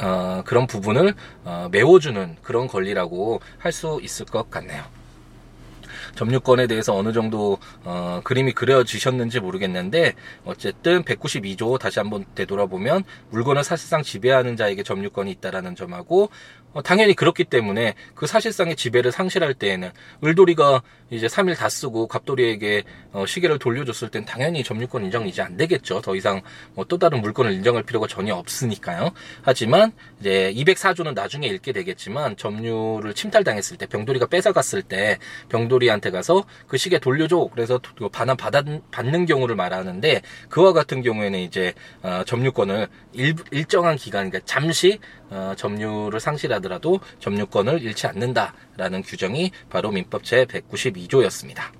어, 0.00 0.42
그런 0.44 0.66
부분을 0.66 1.14
어, 1.44 1.68
메워주는 1.70 2.36
그런 2.42 2.66
권리라고 2.66 3.40
할 3.58 3.72
수 3.72 4.00
있을 4.02 4.26
것 4.26 4.50
같네요. 4.50 4.84
점유권에 6.16 6.66
대해서 6.66 6.94
어느 6.94 7.12
정도 7.12 7.58
어, 7.84 8.20
그림이 8.24 8.52
그려지셨는지 8.52 9.40
모르겠는데 9.40 10.14
어쨌든 10.44 11.02
192조 11.02 11.78
다시 11.78 11.98
한번 11.98 12.24
되돌아보면 12.34 13.04
물건을 13.30 13.64
사실상 13.64 14.02
지배하는 14.02 14.56
자에게 14.56 14.82
점유권이 14.82 15.30
있다라는 15.32 15.76
점하고 15.76 16.30
어, 16.65 16.65
당연히 16.82 17.14
그렇기 17.14 17.44
때문에 17.44 17.94
그 18.14 18.26
사실상의 18.26 18.76
지배를 18.76 19.12
상실할 19.12 19.54
때에는 19.54 19.90
을돌이가 20.24 20.82
이제 21.10 21.26
3일 21.26 21.56
다 21.56 21.68
쓰고 21.68 22.06
갑돌이에게 22.08 22.84
어, 23.12 23.26
시계를 23.26 23.58
돌려줬을 23.58 24.08
땐 24.08 24.24
당연히 24.24 24.64
점유권 24.64 25.04
인정이 25.04 25.28
이제 25.28 25.42
안 25.42 25.56
되겠죠. 25.56 26.00
더 26.00 26.16
이상 26.16 26.40
뭐 26.74 26.86
또 26.88 26.98
다른 26.98 27.20
물건을 27.20 27.52
인정할 27.52 27.82
필요가 27.82 28.06
전혀 28.06 28.34
없으니까요. 28.34 29.10
하지만 29.42 29.92
이제 30.20 30.52
204조는 30.56 31.14
나중에 31.14 31.46
읽게 31.46 31.72
되겠지만 31.72 32.36
점유를 32.36 33.14
침탈당했을 33.14 33.76
때 33.76 33.86
병돌이가 33.86 34.26
뺏어갔을 34.26 34.82
때 34.82 35.18
병돌이한테 35.48 36.10
가서 36.10 36.44
그 36.66 36.76
시계 36.76 36.98
돌려줘. 36.98 37.48
그래서 37.52 37.80
반환 38.12 38.36
받 38.36 38.56
받는 38.90 39.26
경우를 39.26 39.54
말하는데 39.56 40.22
그와 40.48 40.72
같은 40.72 41.02
경우에는 41.02 41.38
이제 41.38 41.74
어, 42.02 42.22
점유권을 42.26 42.88
일, 43.12 43.34
일정한 43.50 43.96
기간, 43.96 44.30
그러니까 44.30 44.46
잠시 44.46 44.98
어, 45.30 45.54
점유를 45.56 46.20
상실하더라도 46.20 47.00
점유권을 47.18 47.82
잃지 47.82 48.06
않는다라는 48.06 49.02
규정이 49.02 49.50
바로 49.68 49.90
민법 49.90 50.24
제 50.24 50.44
192조였습니다. 50.44 51.72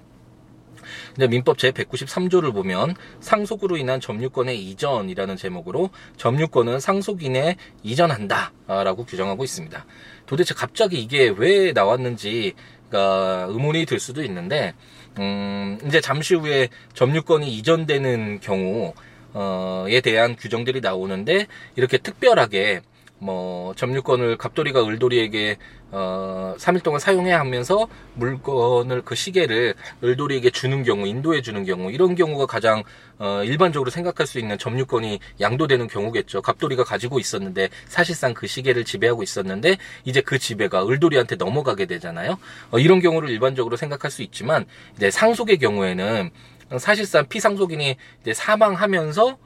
근데 1.14 1.28
민법 1.28 1.58
제 1.58 1.70
193조를 1.70 2.52
보면 2.52 2.94
상속으로 3.20 3.76
인한 3.76 4.00
점유권의 4.00 4.62
이전이라는 4.68 5.36
제목으로 5.36 5.90
점유권은 6.16 6.78
상속인에 6.78 7.56
이전한다라고 7.82 9.04
규정하고 9.06 9.42
있습니다. 9.42 9.86
도대체 10.26 10.54
갑자기 10.54 11.00
이게 11.00 11.32
왜 11.34 11.72
나왔는지 11.72 12.54
가 12.90 13.46
의문이 13.48 13.84
들 13.84 13.98
수도 13.98 14.22
있는데 14.22 14.72
음, 15.18 15.78
이제 15.86 16.00
잠시 16.00 16.36
후에 16.36 16.68
점유권이 16.94 17.52
이전되는 17.56 18.40
경우에 18.40 20.00
대한 20.02 20.36
규정들이 20.36 20.80
나오는데 20.80 21.46
이렇게 21.74 21.98
특별하게 21.98 22.82
뭐 23.18 23.74
점유권을 23.74 24.36
갑돌이가 24.36 24.86
을돌이에게 24.86 25.56
어 25.90 26.54
3일 26.58 26.82
동안 26.82 27.00
사용해야 27.00 27.40
하면서 27.40 27.88
물건을 28.14 29.02
그 29.02 29.14
시계를 29.14 29.74
을돌이에게 30.04 30.50
주는 30.50 30.82
경우 30.82 31.06
인도해 31.06 31.40
주는 31.40 31.64
경우 31.64 31.90
이런 31.90 32.14
경우가 32.14 32.46
가장 32.46 32.82
어 33.18 33.42
일반적으로 33.44 33.90
생각할 33.90 34.26
수 34.26 34.38
있는 34.38 34.58
점유권이 34.58 35.20
양도되는 35.40 35.86
경우겠죠. 35.86 36.42
갑돌이가 36.42 36.84
가지고 36.84 37.18
있었는데 37.18 37.70
사실상 37.86 38.34
그 38.34 38.46
시계를 38.46 38.84
지배하고 38.84 39.22
있었는데 39.22 39.78
이제 40.04 40.20
그 40.20 40.38
지배가 40.38 40.86
을돌이한테 40.86 41.36
넘어가게 41.36 41.86
되잖아요. 41.86 42.38
어 42.70 42.78
이런 42.78 43.00
경우를 43.00 43.30
일반적으로 43.30 43.76
생각할 43.76 44.10
수 44.10 44.22
있지만 44.22 44.66
이제 44.96 45.10
상속의 45.10 45.58
경우에는 45.58 46.30
사실상 46.78 47.26
피상속인이 47.28 47.96
이제 48.22 48.34
사망하면서 48.34 49.38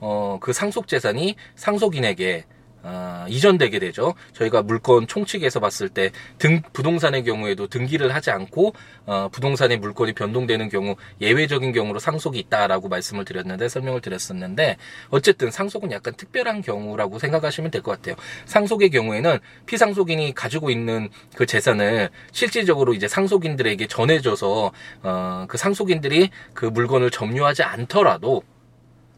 어, 0.00 0.38
그 0.40 0.52
상속 0.52 0.86
재산이 0.86 1.36
상속인에게 1.54 2.44
어, 2.84 3.24
이전되게 3.28 3.78
되죠. 3.78 4.14
저희가 4.34 4.62
물건 4.62 5.06
총칙에서 5.06 5.58
봤을 5.58 5.88
때 5.88 6.10
등, 6.38 6.60
부동산의 6.74 7.24
경우에도 7.24 7.66
등기를 7.66 8.14
하지 8.14 8.30
않고 8.30 8.74
어, 9.06 9.28
부동산의 9.32 9.78
물건이 9.78 10.12
변동되는 10.12 10.68
경우 10.68 10.96
예외적인 11.20 11.72
경우로 11.72 11.98
상속이 11.98 12.38
있다라고 12.38 12.88
말씀을 12.88 13.24
드렸는데 13.24 13.68
설명을 13.68 14.02
드렸었는데 14.02 14.76
어쨌든 15.08 15.50
상속은 15.50 15.92
약간 15.92 16.14
특별한 16.14 16.60
경우라고 16.62 17.18
생각하시면 17.18 17.70
될 17.70 17.84
것 17.84 17.92
같아요. 17.92 18.16
상속의 18.46 18.90
경우에는 18.90 19.38
피상속인이 19.66 20.34
가지고 20.34 20.70
있는 20.70 21.08
그 21.36 21.46
재산을 21.46 22.10
실질적으로 22.32 22.94
이제 22.94 23.08
상속인들에게 23.08 23.86
전해줘서 23.86 24.72
어, 25.02 25.44
그 25.48 25.56
상속인들이 25.58 26.30
그 26.54 26.66
물건을 26.66 27.10
점유하지 27.10 27.62
않더라도 27.62 28.42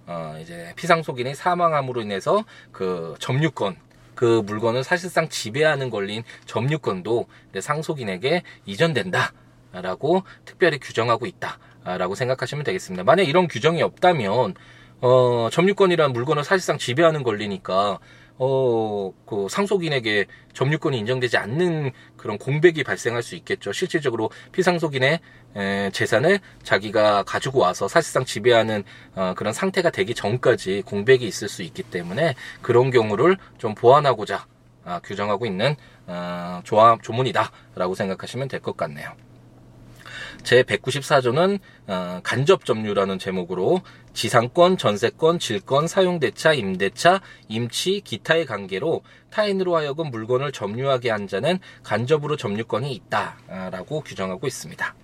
어, 0.07 0.38
이제 0.40 0.73
피상속인이 0.77 1.35
사망함으로 1.35 2.03
인해서 2.03 2.45
그 2.73 3.14
점유권 3.19 3.77
그 4.14 4.42
물건을 4.47 4.83
사실상 4.83 5.29
지배하는 5.29 5.90
권리인 5.90 6.25
점유권도 6.47 7.27
상속인에게 7.61 8.42
이전된다라고 8.64 10.23
특별히 10.45 10.79
규정하고 10.79 11.27
있다라고 11.27 12.14
생각하시면 12.14 12.64
되겠습니다. 12.64 13.05
만약 13.05 13.25
이런 13.25 13.47
규정이 13.47 13.83
없다면 13.83 14.55
어, 15.03 15.49
점유권이란 15.53 16.12
물건을 16.12 16.42
사실상 16.45 16.79
지배하는 16.79 17.23
권리니까 17.23 17.99
어, 18.38 19.12
그 19.27 19.46
상속인에게 19.49 20.27
점유권이 20.53 20.99
인정되지 20.99 21.37
않는 21.38 21.92
그런 22.16 22.38
공백이 22.38 22.85
발생할 22.85 23.22
수 23.22 23.35
있겠죠. 23.37 23.72
실질적으로 23.72 24.31
피상속인의 24.53 25.20
에, 25.57 25.90
재산을 25.90 26.40
자기가 26.62 27.22
가지고 27.22 27.61
와서 27.61 27.88
사실상 27.88 28.25
지배하는 28.25 28.85
어, 29.14 29.35
그런 29.37 29.53
상태가 29.53 29.90
되기 29.90 30.14
전까지 30.14 30.83
공백이 30.85 31.27
있을 31.27 31.49
수 31.49 31.62
있기 31.62 31.83
때문에 31.83 32.35
그런 32.62 32.90
경우를 32.90 33.37
좀 33.59 33.75
보완하고자 33.75 34.46
아, 34.85 35.01
규정하고 35.03 35.46
있는 35.46 35.75
어, 36.07 36.61
조합 36.64 37.03
조문이다라고 37.03 37.94
생각하시면 37.94 38.49
될 38.49 38.61
것 38.61 38.77
같네요. 38.77 39.11
제 40.42 40.62
194조는 40.62 41.59
어, 41.87 42.20
간접 42.22 42.64
점유라는 42.64 43.18
제목으로 43.18 43.83
지상권, 44.12 44.79
전세권, 44.79 45.38
질권, 45.38 45.87
사용대차, 45.87 46.55
임대차, 46.55 47.20
임치, 47.49 48.01
기타의 48.03 48.46
관계로 48.46 49.03
타인으로 49.31 49.77
하여금 49.77 50.11
물건을 50.11 50.53
점유하게 50.53 51.11
한 51.11 51.29
자는 51.29 51.59
간접으로 51.83 52.37
점유권이 52.37 52.92
있다라고 52.92 54.01
규정하고 54.01 54.46
있습니다. 54.46 54.94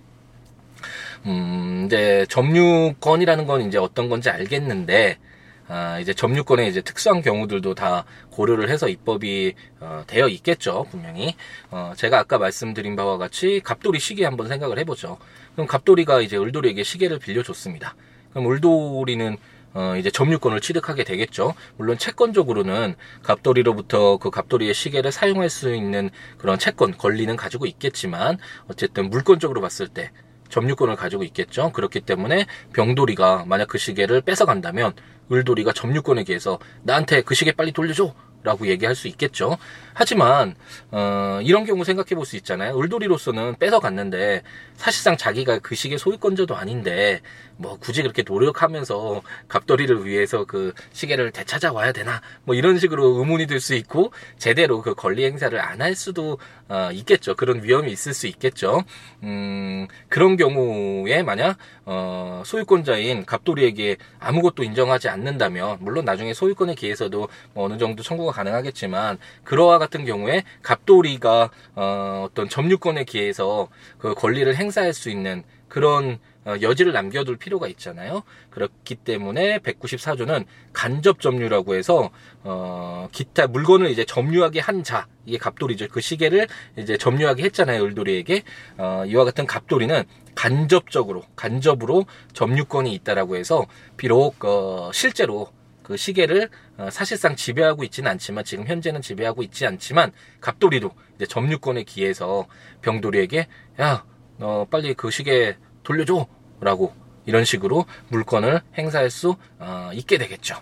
음, 1.25 1.83
이제 1.85 2.25
점유권이라는 2.29 3.45
건 3.45 3.61
이제 3.61 3.77
어떤 3.77 4.09
건지 4.09 4.29
알겠는데 4.29 5.19
아, 5.67 5.99
이제 5.99 6.13
점유권의 6.13 6.69
이제 6.69 6.81
특수한 6.81 7.21
경우들도 7.21 7.73
다 7.75 8.05
고려를 8.31 8.69
해서 8.69 8.89
입법이 8.89 9.53
어, 9.79 10.03
되어 10.07 10.27
있겠죠 10.27 10.85
분명히 10.91 11.35
어, 11.71 11.93
제가 11.95 12.19
아까 12.19 12.37
말씀드린 12.37 12.95
바와 12.95 13.17
같이 13.17 13.61
갑돌이 13.63 13.99
시계 13.99 14.25
한번 14.25 14.47
생각을 14.47 14.77
해보죠 14.79 15.17
그럼 15.53 15.67
갑돌이가 15.67 16.21
이제 16.21 16.37
을돌이에게 16.37 16.83
시계를 16.83 17.19
빌려줬습니다 17.19 17.95
그럼 18.31 18.51
을돌이는 18.51 19.37
어, 19.73 19.95
이제 19.97 20.11
점유권을 20.11 20.61
취득하게 20.61 21.03
되겠죠. 21.03 21.55
물론 21.77 21.97
채권적으로는 21.97 22.95
갑돌이로부터 23.23 24.17
그 24.17 24.29
갑돌이의 24.29 24.73
시계를 24.73 25.11
사용할 25.11 25.49
수 25.49 25.73
있는 25.73 26.11
그런 26.37 26.59
채권, 26.59 26.95
권리는 26.95 27.35
가지고 27.35 27.65
있겠지만, 27.65 28.37
어쨌든 28.67 29.09
물권적으로 29.09 29.61
봤을 29.61 29.87
때 29.87 30.11
점유권을 30.49 30.95
가지고 30.95 31.23
있겠죠. 31.23 31.71
그렇기 31.71 32.01
때문에 32.01 32.45
병돌이가 32.73 33.45
만약 33.47 33.67
그 33.67 33.79
시계를 33.79 34.21
뺏어간다면 34.21 34.93
을돌이가 35.31 35.73
점유권에 35.73 36.23
기해서 36.23 36.59
나한테 36.83 37.21
그 37.21 37.35
시계 37.35 37.51
빨리 37.51 37.71
돌려줘. 37.71 38.13
라고 38.45 38.67
얘기할 38.67 38.93
수 38.93 39.07
있겠죠. 39.07 39.57
하지만 39.93 40.55
어, 40.91 41.39
이런 41.43 41.63
경우 41.63 41.85
생각해 41.85 42.09
볼 42.13 42.25
수 42.25 42.35
있잖아요. 42.35 42.77
을돌이로서는 42.77 43.55
뺏어갔는데 43.57 44.43
사실상 44.77 45.15
자기가 45.17 45.59
그 45.59 45.75
시계 45.75 45.97
소유권자도 45.97 46.55
아닌데 46.55 47.21
뭐 47.57 47.77
굳이 47.79 48.01
그렇게 48.01 48.23
노력하면서 48.25 49.21
갑돌이를 49.47 50.05
위해서 50.05 50.43
그 50.45 50.73
시계를 50.91 51.31
되찾아와야 51.31 51.91
되나 51.91 52.21
뭐 52.43 52.55
이런 52.55 52.77
식으로 52.79 53.19
의문이 53.19 53.47
들 53.47 53.59
수 53.59 53.75
있고 53.75 54.11
제대로 54.37 54.81
그 54.81 54.93
권리 54.95 55.23
행사를 55.25 55.57
안 55.59 55.81
할 55.83 55.95
수도 55.95 56.37
어, 56.69 56.89
있겠죠. 56.93 57.35
그런 57.35 57.61
위험이 57.61 57.91
있을 57.91 58.13
수 58.13 58.25
있겠죠. 58.27 58.83
음, 59.23 59.85
그런 60.07 60.37
경우에 60.37 61.21
만약 61.23 61.57
어, 61.85 62.41
소유권자인 62.45 63.25
갑돌이에게 63.25 63.97
아무것도 64.19 64.63
인정하지 64.63 65.09
않는다면 65.09 65.77
물론 65.81 66.05
나중에 66.05 66.33
소유권에 66.33 66.75
기해서도 66.75 67.27
뭐 67.53 67.65
어느 67.65 67.77
정도 67.77 68.01
청구가 68.01 68.31
가능하겠지만 68.31 69.17
그러와 69.43 69.77
같은 69.77 70.05
경우에 70.05 70.43
갑돌이가 70.61 71.49
어, 71.75 72.25
어떤 72.29 72.47
점유권에 72.47 73.03
기해서 73.03 73.67
그 73.97 74.13
권리를 74.13 74.53
행사할 74.63 74.93
수 74.93 75.09
있는 75.09 75.43
그런 75.67 76.19
어, 76.45 76.55
여지를 76.61 76.91
남겨둘 76.91 77.37
필요가 77.37 77.67
있잖아요. 77.69 78.23
그렇기 78.49 78.95
때문에 78.95 79.59
194조는 79.59 80.45
간접 80.73 81.21
점유라고 81.21 81.75
해서 81.75 82.09
어 82.43 83.07
기타 83.13 83.47
물건을 83.47 83.89
이제 83.89 84.03
점유하게 84.03 84.59
한 84.59 84.83
자, 84.83 85.07
이게 85.25 85.37
갑돌이죠. 85.37 85.87
그 85.89 86.01
시계를 86.01 86.47
이제 86.77 86.97
점유하게 86.97 87.43
했잖아요. 87.43 87.83
을돌이에게 87.83 88.43
어 88.77 89.03
이와 89.07 89.23
같은 89.23 89.45
갑돌이는 89.45 90.03
간접적으로 90.35 91.23
간접으로 91.35 92.05
점유권이 92.33 92.93
있다라고 92.93 93.37
해서 93.37 93.65
비록 93.95 94.43
어 94.43 94.91
실제로 94.93 95.49
그 95.81 95.97
시계를 95.97 96.49
어, 96.77 96.89
사실상 96.89 97.35
지배하고 97.35 97.83
있지는 97.83 98.11
않지만 98.11 98.43
지금 98.43 98.65
현재는 98.65 99.01
지배하고 99.01 99.43
있지 99.43 99.65
않지만 99.67 100.11
갑돌이도 100.41 100.91
이제 101.15 101.25
점유권에 101.25 101.83
기해서 101.83 102.47
병돌이에게 102.81 103.47
야, 103.81 104.03
너 104.43 104.65
빨리 104.65 104.93
그 104.93 105.09
시계 105.09 105.55
돌려줘 105.83 106.27
라고 106.59 106.93
이런 107.25 107.45
식으로 107.45 107.85
물건을 108.09 108.59
행사할 108.77 109.09
수 109.09 109.37
어, 109.57 109.89
있게 109.93 110.17
되겠죠. 110.17 110.57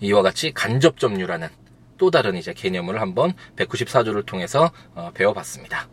이와 0.00 0.22
같이 0.22 0.52
간접 0.52 0.96
점유라는 1.00 1.48
또 1.98 2.12
다른 2.12 2.36
이제 2.36 2.52
개념을 2.54 3.00
한번 3.00 3.32
194조를 3.56 4.24
통해서 4.24 4.70
어, 4.94 5.10
배워봤습니다. 5.12 5.88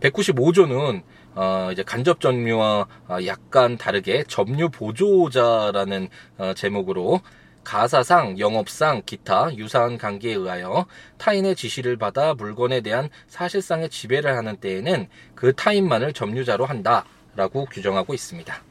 195조는 0.00 1.02
어, 1.34 1.70
이제 1.72 1.82
간접 1.82 2.20
점유와 2.20 2.86
어, 3.08 3.16
약간 3.24 3.78
다르게 3.78 4.24
점유 4.28 4.68
보조자라는 4.68 6.08
어, 6.36 6.52
제목으로 6.52 7.22
가사상, 7.66 8.38
영업상, 8.38 9.02
기타 9.04 9.52
유사한 9.56 9.98
관계에 9.98 10.34
의하여 10.34 10.86
타인의 11.18 11.56
지시를 11.56 11.96
받아 11.96 12.32
물건에 12.32 12.80
대한 12.80 13.08
사실상의 13.26 13.88
지배를 13.88 14.36
하는 14.36 14.56
때에는 14.58 15.08
그 15.34 15.52
타인만을 15.52 16.12
점유자로 16.12 16.64
한다라고 16.64 17.64
규정하고 17.64 18.14
있습니다. 18.14 18.62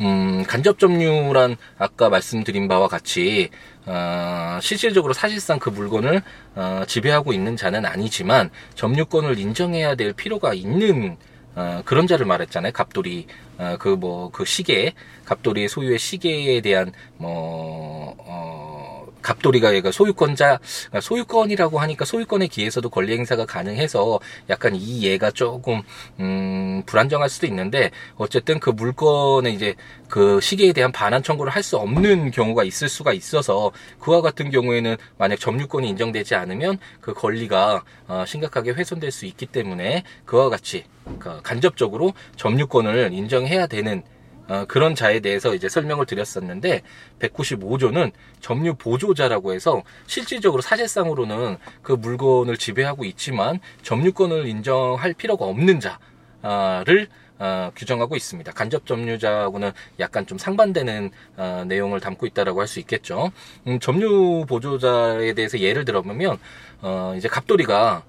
음, 0.00 0.44
간접 0.46 0.78
점유란 0.78 1.56
아까 1.76 2.08
말씀드린 2.08 2.68
바와 2.68 2.86
같이 2.86 3.50
어, 3.84 4.60
실질적으로 4.62 5.12
사실상 5.12 5.58
그 5.58 5.68
물건을 5.68 6.22
어, 6.54 6.84
지배하고 6.86 7.32
있는 7.32 7.56
자는 7.56 7.84
아니지만 7.84 8.50
점유권을 8.76 9.40
인정해야 9.40 9.96
될 9.96 10.12
필요가 10.12 10.54
있는 10.54 11.16
어, 11.56 11.82
그런 11.84 12.06
자를 12.06 12.26
말했잖아요. 12.26 12.72
갑돌이 12.72 13.26
어, 13.58 13.76
그 13.80 13.88
뭐그 13.88 14.38
그 14.38 14.44
시계 14.44 14.92
갑돌이 15.24 15.68
소유의 15.68 15.98
시계에 15.98 16.60
대한 16.60 16.92
뭐 17.16 18.14
어, 18.18 18.85
갑돌이가 19.26 19.74
얘가 19.74 19.90
소유권자 19.90 20.60
소유권이라고 21.00 21.80
하니까 21.80 22.04
소유권에 22.04 22.46
기해서도 22.46 22.88
권리 22.90 23.12
행사가 23.18 23.44
가능해서 23.44 24.20
약간 24.48 24.76
이 24.76 25.02
예가 25.02 25.32
조금 25.32 25.82
음, 26.20 26.82
불안정할 26.86 27.28
수도 27.28 27.46
있는데 27.46 27.90
어쨌든 28.16 28.60
그 28.60 28.70
물건에 28.70 29.50
이제 29.50 29.74
그 30.08 30.40
시계에 30.40 30.72
대한 30.72 30.92
반환 30.92 31.22
청구를 31.22 31.52
할 31.52 31.66
수 31.66 31.78
없는 31.78 32.30
경우가 32.30 32.62
있을 32.62 32.88
수가 32.88 33.12
있어서 33.12 33.72
그와 33.98 34.20
같은 34.20 34.52
경우에는 34.52 34.96
만약 35.18 35.40
점유권이 35.40 35.88
인정되지 35.88 36.36
않으면 36.36 36.78
그 37.00 37.12
권리가 37.12 37.82
어, 38.06 38.24
심각하게 38.24 38.70
훼손될 38.70 39.10
수 39.10 39.26
있기 39.26 39.46
때문에 39.46 40.04
그와 40.24 40.48
같이 40.48 40.84
그 41.18 41.42
간접적으로 41.42 42.12
점유권을 42.36 43.12
인정해야 43.12 43.66
되는 43.66 44.04
어, 44.48 44.64
그런 44.66 44.94
자에 44.94 45.20
대해서 45.20 45.54
이제 45.54 45.68
설명을 45.68 46.06
드렸었는데 46.06 46.82
195조는 47.20 48.12
점유 48.40 48.74
보조자라고 48.74 49.52
해서 49.52 49.82
실질적으로 50.06 50.62
사실상으로는 50.62 51.56
그 51.82 51.92
물건을 51.92 52.56
지배하고 52.56 53.04
있지만 53.04 53.60
점유권을 53.82 54.46
인정할 54.46 55.14
필요가 55.14 55.44
없는 55.46 55.80
자를 55.80 57.08
어, 57.38 57.70
규정하고 57.76 58.16
있습니다. 58.16 58.50
간접 58.52 58.86
점유자하고는 58.86 59.72
약간 60.00 60.26
좀 60.26 60.38
상반되는 60.38 61.10
어, 61.36 61.64
내용을 61.66 62.00
담고 62.00 62.24
있다라고 62.26 62.60
할 62.60 62.66
수 62.66 62.80
있겠죠. 62.80 63.30
음, 63.66 63.78
점유 63.78 64.46
보조자에 64.48 65.34
대해서 65.34 65.58
예를 65.58 65.84
들어보면 65.84 66.38
어, 66.80 67.14
이제 67.16 67.28
갑돌이가 67.28 68.04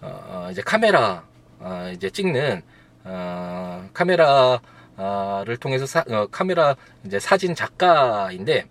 어, 0.00 0.48
이제 0.52 0.62
카메라 0.62 1.24
어, 1.58 1.90
이제 1.92 2.08
찍는 2.08 2.62
어, 3.04 3.88
카메라 3.92 4.60
를 4.98 5.56
통해서 5.58 5.86
사, 5.86 6.04
어, 6.08 6.26
카메라 6.26 6.74
이제 7.06 7.20
사진 7.20 7.54
작가인데 7.54 8.64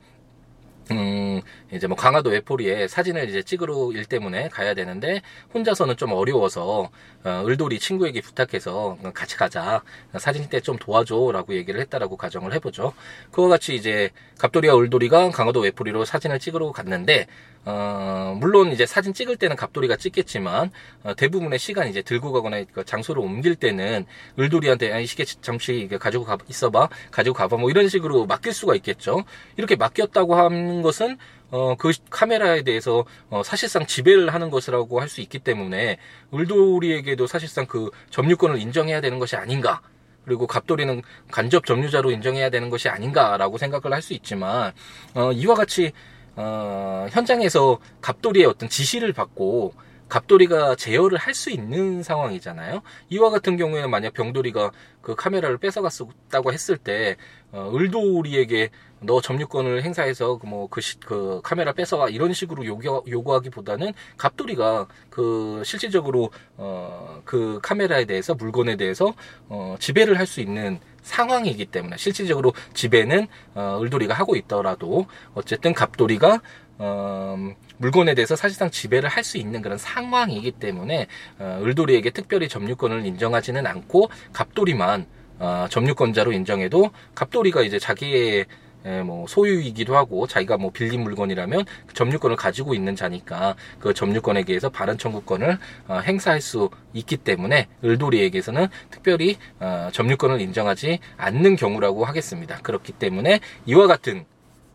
음, 0.91 1.41
이제 1.71 1.87
뭐 1.87 1.95
강화도 1.95 2.29
외포리에 2.29 2.87
사진을 2.89 3.29
이제 3.29 3.41
찍으러 3.41 3.91
일 3.93 4.05
때문에 4.05 4.49
가야 4.49 4.73
되는데 4.73 5.21
혼자서는 5.53 5.95
좀 5.95 6.11
어려워서 6.11 6.89
어, 7.23 7.43
을돌이 7.45 7.79
친구에게 7.79 8.19
부탁해서 8.19 8.97
같이 9.13 9.37
가자 9.37 9.81
사진 10.17 10.43
찍때좀 10.43 10.77
도와줘라고 10.77 11.55
얘기를 11.55 11.79
했다라고 11.79 12.17
가정을 12.17 12.53
해보죠. 12.55 12.93
그와 13.31 13.47
같이 13.47 13.75
이제 13.75 14.09
갑돌이와 14.37 14.77
을돌이가 14.77 15.31
강화도 15.31 15.61
외포리로 15.61 16.03
사진을 16.03 16.39
찍으러 16.39 16.73
갔는데 16.73 17.27
어, 17.65 18.37
물론 18.39 18.71
이제 18.71 18.85
사진 18.85 19.13
찍을 19.13 19.35
때는 19.37 19.55
갑돌이가 19.55 19.97
찍겠지만 19.97 20.71
어, 21.03 21.15
대부분의 21.15 21.59
시간 21.59 21.87
이제 21.89 22.01
들고 22.01 22.31
가거나 22.31 22.63
그 22.71 22.85
장소를 22.85 23.21
옮길 23.21 23.55
때는 23.55 24.05
을돌이한테 24.39 24.93
아, 24.93 24.99
이 24.99 25.05
시계 25.05 25.25
잠시 25.25 25.89
가지고 25.99 26.23
가 26.23 26.37
있어봐 26.47 26.89
가지고 27.11 27.33
가봐 27.35 27.57
뭐 27.57 27.69
이런 27.69 27.89
식으로 27.89 28.25
맡길 28.25 28.53
수가 28.53 28.75
있겠죠. 28.75 29.23
이렇게 29.57 29.75
맡겼다고 29.75 30.35
하는 30.35 30.81
것은 30.81 31.17
어, 31.49 31.75
그 31.75 31.91
카메라에 32.09 32.63
대해서 32.63 33.05
어, 33.29 33.41
사실상 33.43 33.85
지배를 33.85 34.33
하는 34.33 34.49
것이라고 34.49 34.99
할 35.01 35.07
수 35.07 35.21
있기 35.21 35.39
때문에 35.39 35.97
을돌이에게도 36.33 37.27
사실상 37.27 37.65
그 37.65 37.89
점유권을 38.09 38.59
인정해야 38.59 38.99
되는 39.01 39.19
것이 39.19 39.35
아닌가. 39.37 39.81
그리고 40.25 40.45
갑돌이는 40.45 41.01
간접 41.31 41.65
점유자로 41.65 42.11
인정해야 42.11 42.49
되는 42.49 42.69
것이 42.69 42.89
아닌가라고 42.89 43.57
생각을 43.57 43.93
할 43.93 44.01
수 44.01 44.13
있지만 44.13 44.73
어, 45.13 45.31
이와 45.31 45.55
같이 45.55 45.93
어, 46.37 47.07
현장에서 47.11 47.79
갑돌이의 48.01 48.45
어떤 48.45 48.69
지시를 48.69 49.11
받고 49.13 49.73
갑돌이가 50.09 50.75
제어를 50.75 51.17
할 51.17 51.33
수 51.33 51.49
있는 51.51 52.01
상황이잖아요. 52.03 52.81
이와 53.09 53.29
같은 53.29 53.57
경우에는 53.57 53.89
만약 53.89 54.13
병돌이가 54.13 54.71
그 55.01 55.15
카메라를 55.15 55.57
뺏어갔다고 55.57 56.53
했을 56.53 56.77
때 56.77 57.17
어, 57.51 57.69
을돌이에게 57.75 58.69
너 59.01 59.21
점유권을 59.21 59.83
행사해서 59.83 60.37
그 60.37 60.45
뭐그 60.47 60.81
그 61.05 61.41
카메라 61.43 61.73
뺏어와 61.73 62.09
이런 62.09 62.33
식으로 62.33 62.65
요구, 62.65 63.03
요구하기보다는 63.07 63.93
갑돌이가 64.17 64.87
그 65.09 65.61
실질적으로 65.65 66.31
어 66.57 67.21
그 67.25 67.59
카메라에 67.61 68.05
대해서 68.05 68.35
물건에 68.35 68.77
대해서 68.77 69.13
어 69.49 69.75
지배를 69.79 70.17
할 70.17 70.25
수 70.27 70.39
있는 70.41 70.79
상황이기 71.07 71.65
때문에 71.65 71.97
실질적으로 71.97 72.53
지배는 72.73 73.27
어 73.55 73.79
을돌이가 73.81 74.13
하고 74.13 74.35
있더라도 74.35 75.07
어쨌든 75.33 75.73
갑돌이가 75.73 76.41
어, 76.79 77.35
물건에 77.77 78.13
대해서 78.13 78.35
사실상 78.35 78.69
지배를 78.69 79.09
할 79.09 79.23
수 79.23 79.37
있는 79.37 79.61
그런 79.61 79.77
상황이기 79.77 80.51
때문에 80.51 81.07
어, 81.39 81.59
을돌이에게 81.63 82.11
특별히 82.11 82.47
점유권을 82.47 83.05
인정하지는 83.05 83.65
않고 83.65 84.09
갑돌이만 84.31 85.05
어, 85.39 85.65
점유권자로 85.69 86.31
인정해도 86.31 86.91
갑돌이가 87.15 87.61
이제 87.63 87.77
자기의 87.79 88.45
에, 88.85 89.01
뭐 89.01 89.27
소유이기도 89.27 89.95
하고 89.95 90.27
자기가 90.27 90.57
뭐 90.57 90.71
빌린 90.71 91.01
물건이라면 91.01 91.65
그 91.85 91.93
점유권을 91.93 92.35
가지고 92.35 92.73
있는 92.73 92.95
자니까 92.95 93.55
그 93.79 93.93
점유권에 93.93 94.43
대해서 94.43 94.69
발언 94.69 94.97
청구권을 94.97 95.57
어, 95.87 95.99
행사할 95.99 96.41
수 96.41 96.69
있기 96.93 97.17
때문에 97.17 97.67
을돌이에게서는 97.83 98.67
특별히 98.91 99.37
어, 99.59 99.89
점유권을 99.91 100.41
인정하지 100.41 100.99
않는 101.17 101.55
경우라고 101.55 102.05
하겠습니다. 102.05 102.57
그렇기 102.61 102.93
때문에 102.93 103.39
이와 103.65 103.87
같은 103.87 104.25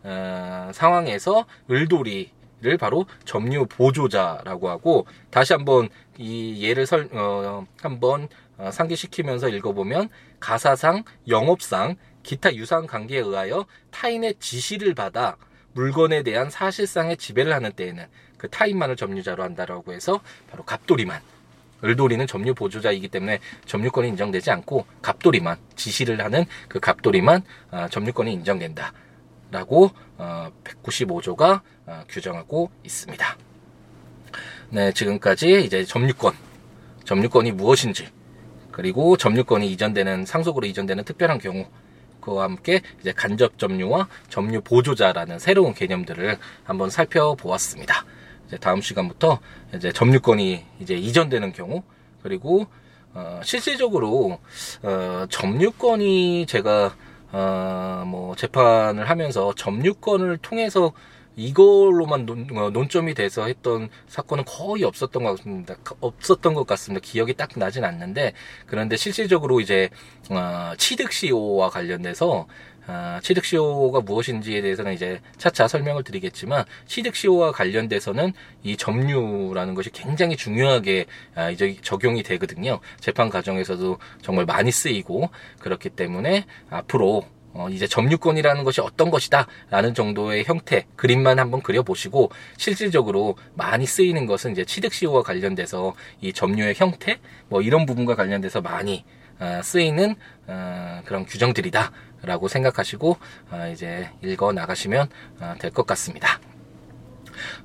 어, 0.05 0.71
상황에서 0.73 1.47
을돌이 1.71 2.31
를 2.63 2.79
바로 2.79 3.07
점유 3.25 3.67
보조자라고 3.67 4.69
하고 4.69 5.05
다시 5.31 5.53
한번 5.53 5.89
이 6.17 6.63
예를 6.63 6.87
설 6.87 7.09
어, 7.11 7.67
한번 7.81 8.29
어, 8.57 8.71
상기시키면서 8.71 9.49
읽어보면 9.49 10.09
가사상, 10.39 11.03
영업상, 11.27 11.97
기타 12.23 12.55
유사한 12.55 12.87
관계에 12.87 13.21
의하여 13.21 13.67
타인의 13.91 14.37
지시를 14.39 14.95
받아 14.95 15.37
물건에 15.73 16.23
대한 16.23 16.51
사실상의 16.51 17.17
지배를 17.17 17.53
하는 17.53 17.73
때에는 17.73 18.07
그 18.37 18.49
타인만을 18.49 18.97
점유자로 18.97 19.43
한다라고 19.43 19.93
해서 19.93 20.21
바로 20.51 20.65
갑돌이만 20.65 21.21
을돌이는 21.85 22.27
점유 22.27 22.55
보조자이기 22.55 23.09
때문에 23.09 23.41
점유권이 23.67 24.09
인정되지 24.09 24.51
않고 24.51 24.87
갑돌이만 25.03 25.57
지시를 25.75 26.23
하는 26.23 26.45
그 26.69 26.79
갑돌이만 26.79 27.43
어, 27.71 27.87
점유권이 27.91 28.33
인정된다. 28.33 28.93
라고 29.51 29.91
어, 30.17 30.51
195조가 30.65 31.61
어, 31.87 32.05
규정하고 32.09 32.71
있습니다. 32.85 33.37
네, 34.71 34.93
지금까지 34.93 35.63
이제 35.65 35.85
점유권, 35.85 36.35
점유권이 37.05 37.53
무엇인지, 37.53 38.09
그리고 38.71 39.19
점유권이 39.19 39.71
이전되는 39.73 40.25
상속으로 40.25 40.67
이전되는 40.67 41.05
특별한 41.05 41.39
경우, 41.39 41.67
그와 42.23 42.45
함께 42.45 42.81
이제 43.01 43.13
간접 43.13 43.59
점유와 43.59 44.09
점유 44.31 44.63
보조자라는 44.63 45.39
새로운 45.39 45.75
개념들을 45.75 46.39
한번 46.65 46.89
살펴보았습니다. 46.89 48.07
이제 48.47 48.57
다음 48.57 48.81
시간부터 48.81 49.41
이제 49.75 49.93
점유권이 49.93 50.65
이제 50.81 50.95
이전되는 50.95 51.53
경우, 51.53 51.83
그리고 52.23 52.67
어, 53.13 53.41
실질적으로 53.45 54.39
어, 54.83 55.27
점유권이 55.29 56.47
제가 56.47 56.95
어, 57.33 58.05
뭐 58.07 58.35
재판을 58.37 59.09
하면서 59.11 59.53
점유권을 59.55 60.39
통해서 60.39 60.93
이걸로만 61.37 62.27
논, 62.27 62.47
어, 62.57 62.71
논점이 62.71 63.15
돼서 63.15 63.47
했던 63.47 63.89
사건은 64.07 64.45
거의 64.45 64.85
없었던 64.85 65.23
것 65.23 65.37
같습니다. 65.37 65.77
없었던 66.01 66.55
것 66.55 66.67
같습니다. 66.67 67.05
기억이 67.05 67.35
딱 67.35 67.51
나진 67.57 67.85
않는데 67.85 68.33
그런데 68.67 68.97
실질적으로 68.97 69.61
이제 69.61 69.89
어, 70.31 70.73
취득 70.77 71.13
시효와 71.13 71.71
관련돼서 71.71 72.47
아, 72.87 73.21
취득 73.23 73.45
시효가 73.45 74.01
무엇인지에 74.01 74.61
대해서는 74.61 74.93
이제 74.95 75.21
차차 75.37 75.69
설명을 75.69 76.03
드리겠지만 76.03 76.65
취득 76.87 77.15
시효와 77.15 77.53
관련돼서는 77.53 78.33
이 78.65 78.77
점유라는 78.77 79.75
것이 79.75 79.91
굉장히 79.91 80.37
중요하게 80.37 81.07
아, 81.35 81.51
이제 81.51 81.77
적용이 81.81 82.23
되거든요. 82.25 82.81
재판 82.99 83.31
과정에서도 83.31 83.99
정말 84.21 84.47
많이 84.47 84.73
쓰이고 84.73 85.31
그렇기 85.61 85.91
때문에 85.91 86.45
앞으로 86.71 87.25
어, 87.55 87.69
이제 87.71 87.87
점유권이라는 87.87 88.65
것이 88.65 88.81
어떤 88.81 89.11
것이다 89.11 89.47
라는 89.71 89.95
정도의 89.95 90.45
형태 90.45 90.87
그림만 90.97 91.39
한번 91.39 91.63
그려보시고 91.63 92.31
실질적으로 92.57 93.37
많이 93.55 93.87
쓰이는 93.87 94.27
것은 94.27 94.53
이제 94.53 94.65
취득 94.65 94.93
시효와 94.93 95.23
관련돼서 95.23 95.95
이 96.21 96.33
점유의 96.33 96.75
형태 96.77 97.19
뭐 97.49 97.61
이런 97.63 97.87
부분과 97.87 98.15
관련돼서 98.15 98.61
많이 98.61 99.05
어, 99.39 99.61
쓰이는 99.63 100.15
어, 100.47 101.03
그런 101.05 101.27
규정들이다 101.27 101.93
라고 102.23 102.49
생각하시고 102.49 103.17
어, 103.51 103.71
이제 103.73 104.09
읽어 104.23 104.53
나가시면 104.53 105.09
어, 105.41 105.55
될것 105.59 105.87
같습니다. 105.87 106.41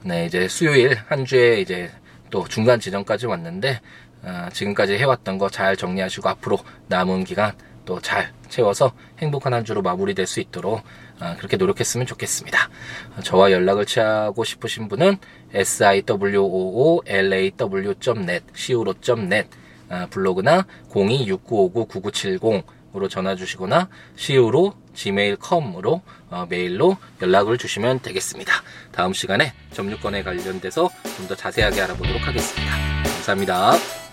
네 0.04 0.26
이제 0.26 0.48
수요일 0.48 0.98
한 1.08 1.26
주에 1.26 1.62
이제 1.62 1.92
또 2.30 2.48
중간 2.48 2.80
지점까지 2.80 3.28
왔는데 3.28 3.80
어, 4.24 4.50
지금까지 4.52 4.94
해왔던 4.98 5.38
거 5.38 5.50
잘 5.50 5.78
정리하시고 5.78 6.28
앞으로 6.28 6.58
남은 6.88 7.24
기간 7.24 7.54
또 7.88 8.00
잘 8.02 8.32
채워서 8.50 8.92
행복한 9.20 9.54
한 9.54 9.64
주로 9.66 9.82
마무리될 9.82 10.28
수 10.28 10.40
있도록 10.40 10.84
어, 11.20 11.36
그렇게 11.38 11.58
노력했으면 11.58 12.06
좋겠습니다. 12.06 12.70
어, 13.18 13.22
저와 13.22 13.52
연락을 13.52 13.86
취하고 13.88 14.44
싶으신 14.44 14.88
분은 14.88 15.18
siwoolaw.net, 15.56 18.44
siwo.net 18.56 19.50
어, 19.90 20.06
블로그나 20.12 20.68
026959-9970으로 20.92 23.10
전화 23.10 23.36
주시거나 23.36 23.90
siwo 24.18 24.74
gmail.com으로 24.94 26.02
어, 26.30 26.46
메일로 26.50 26.98
연락을 27.22 27.58
주시면 27.58 28.02
되겠습니다. 28.02 28.54
다음 28.92 29.14
시간에 29.14 29.54
점유권에 29.72 30.24
관련돼서 30.24 30.90
좀 31.16 31.28
더 31.28 31.36
자세하게 31.36 31.82
알아보도록 31.82 32.26
하겠습니다. 32.28 32.72
감사합니다. 33.04 34.07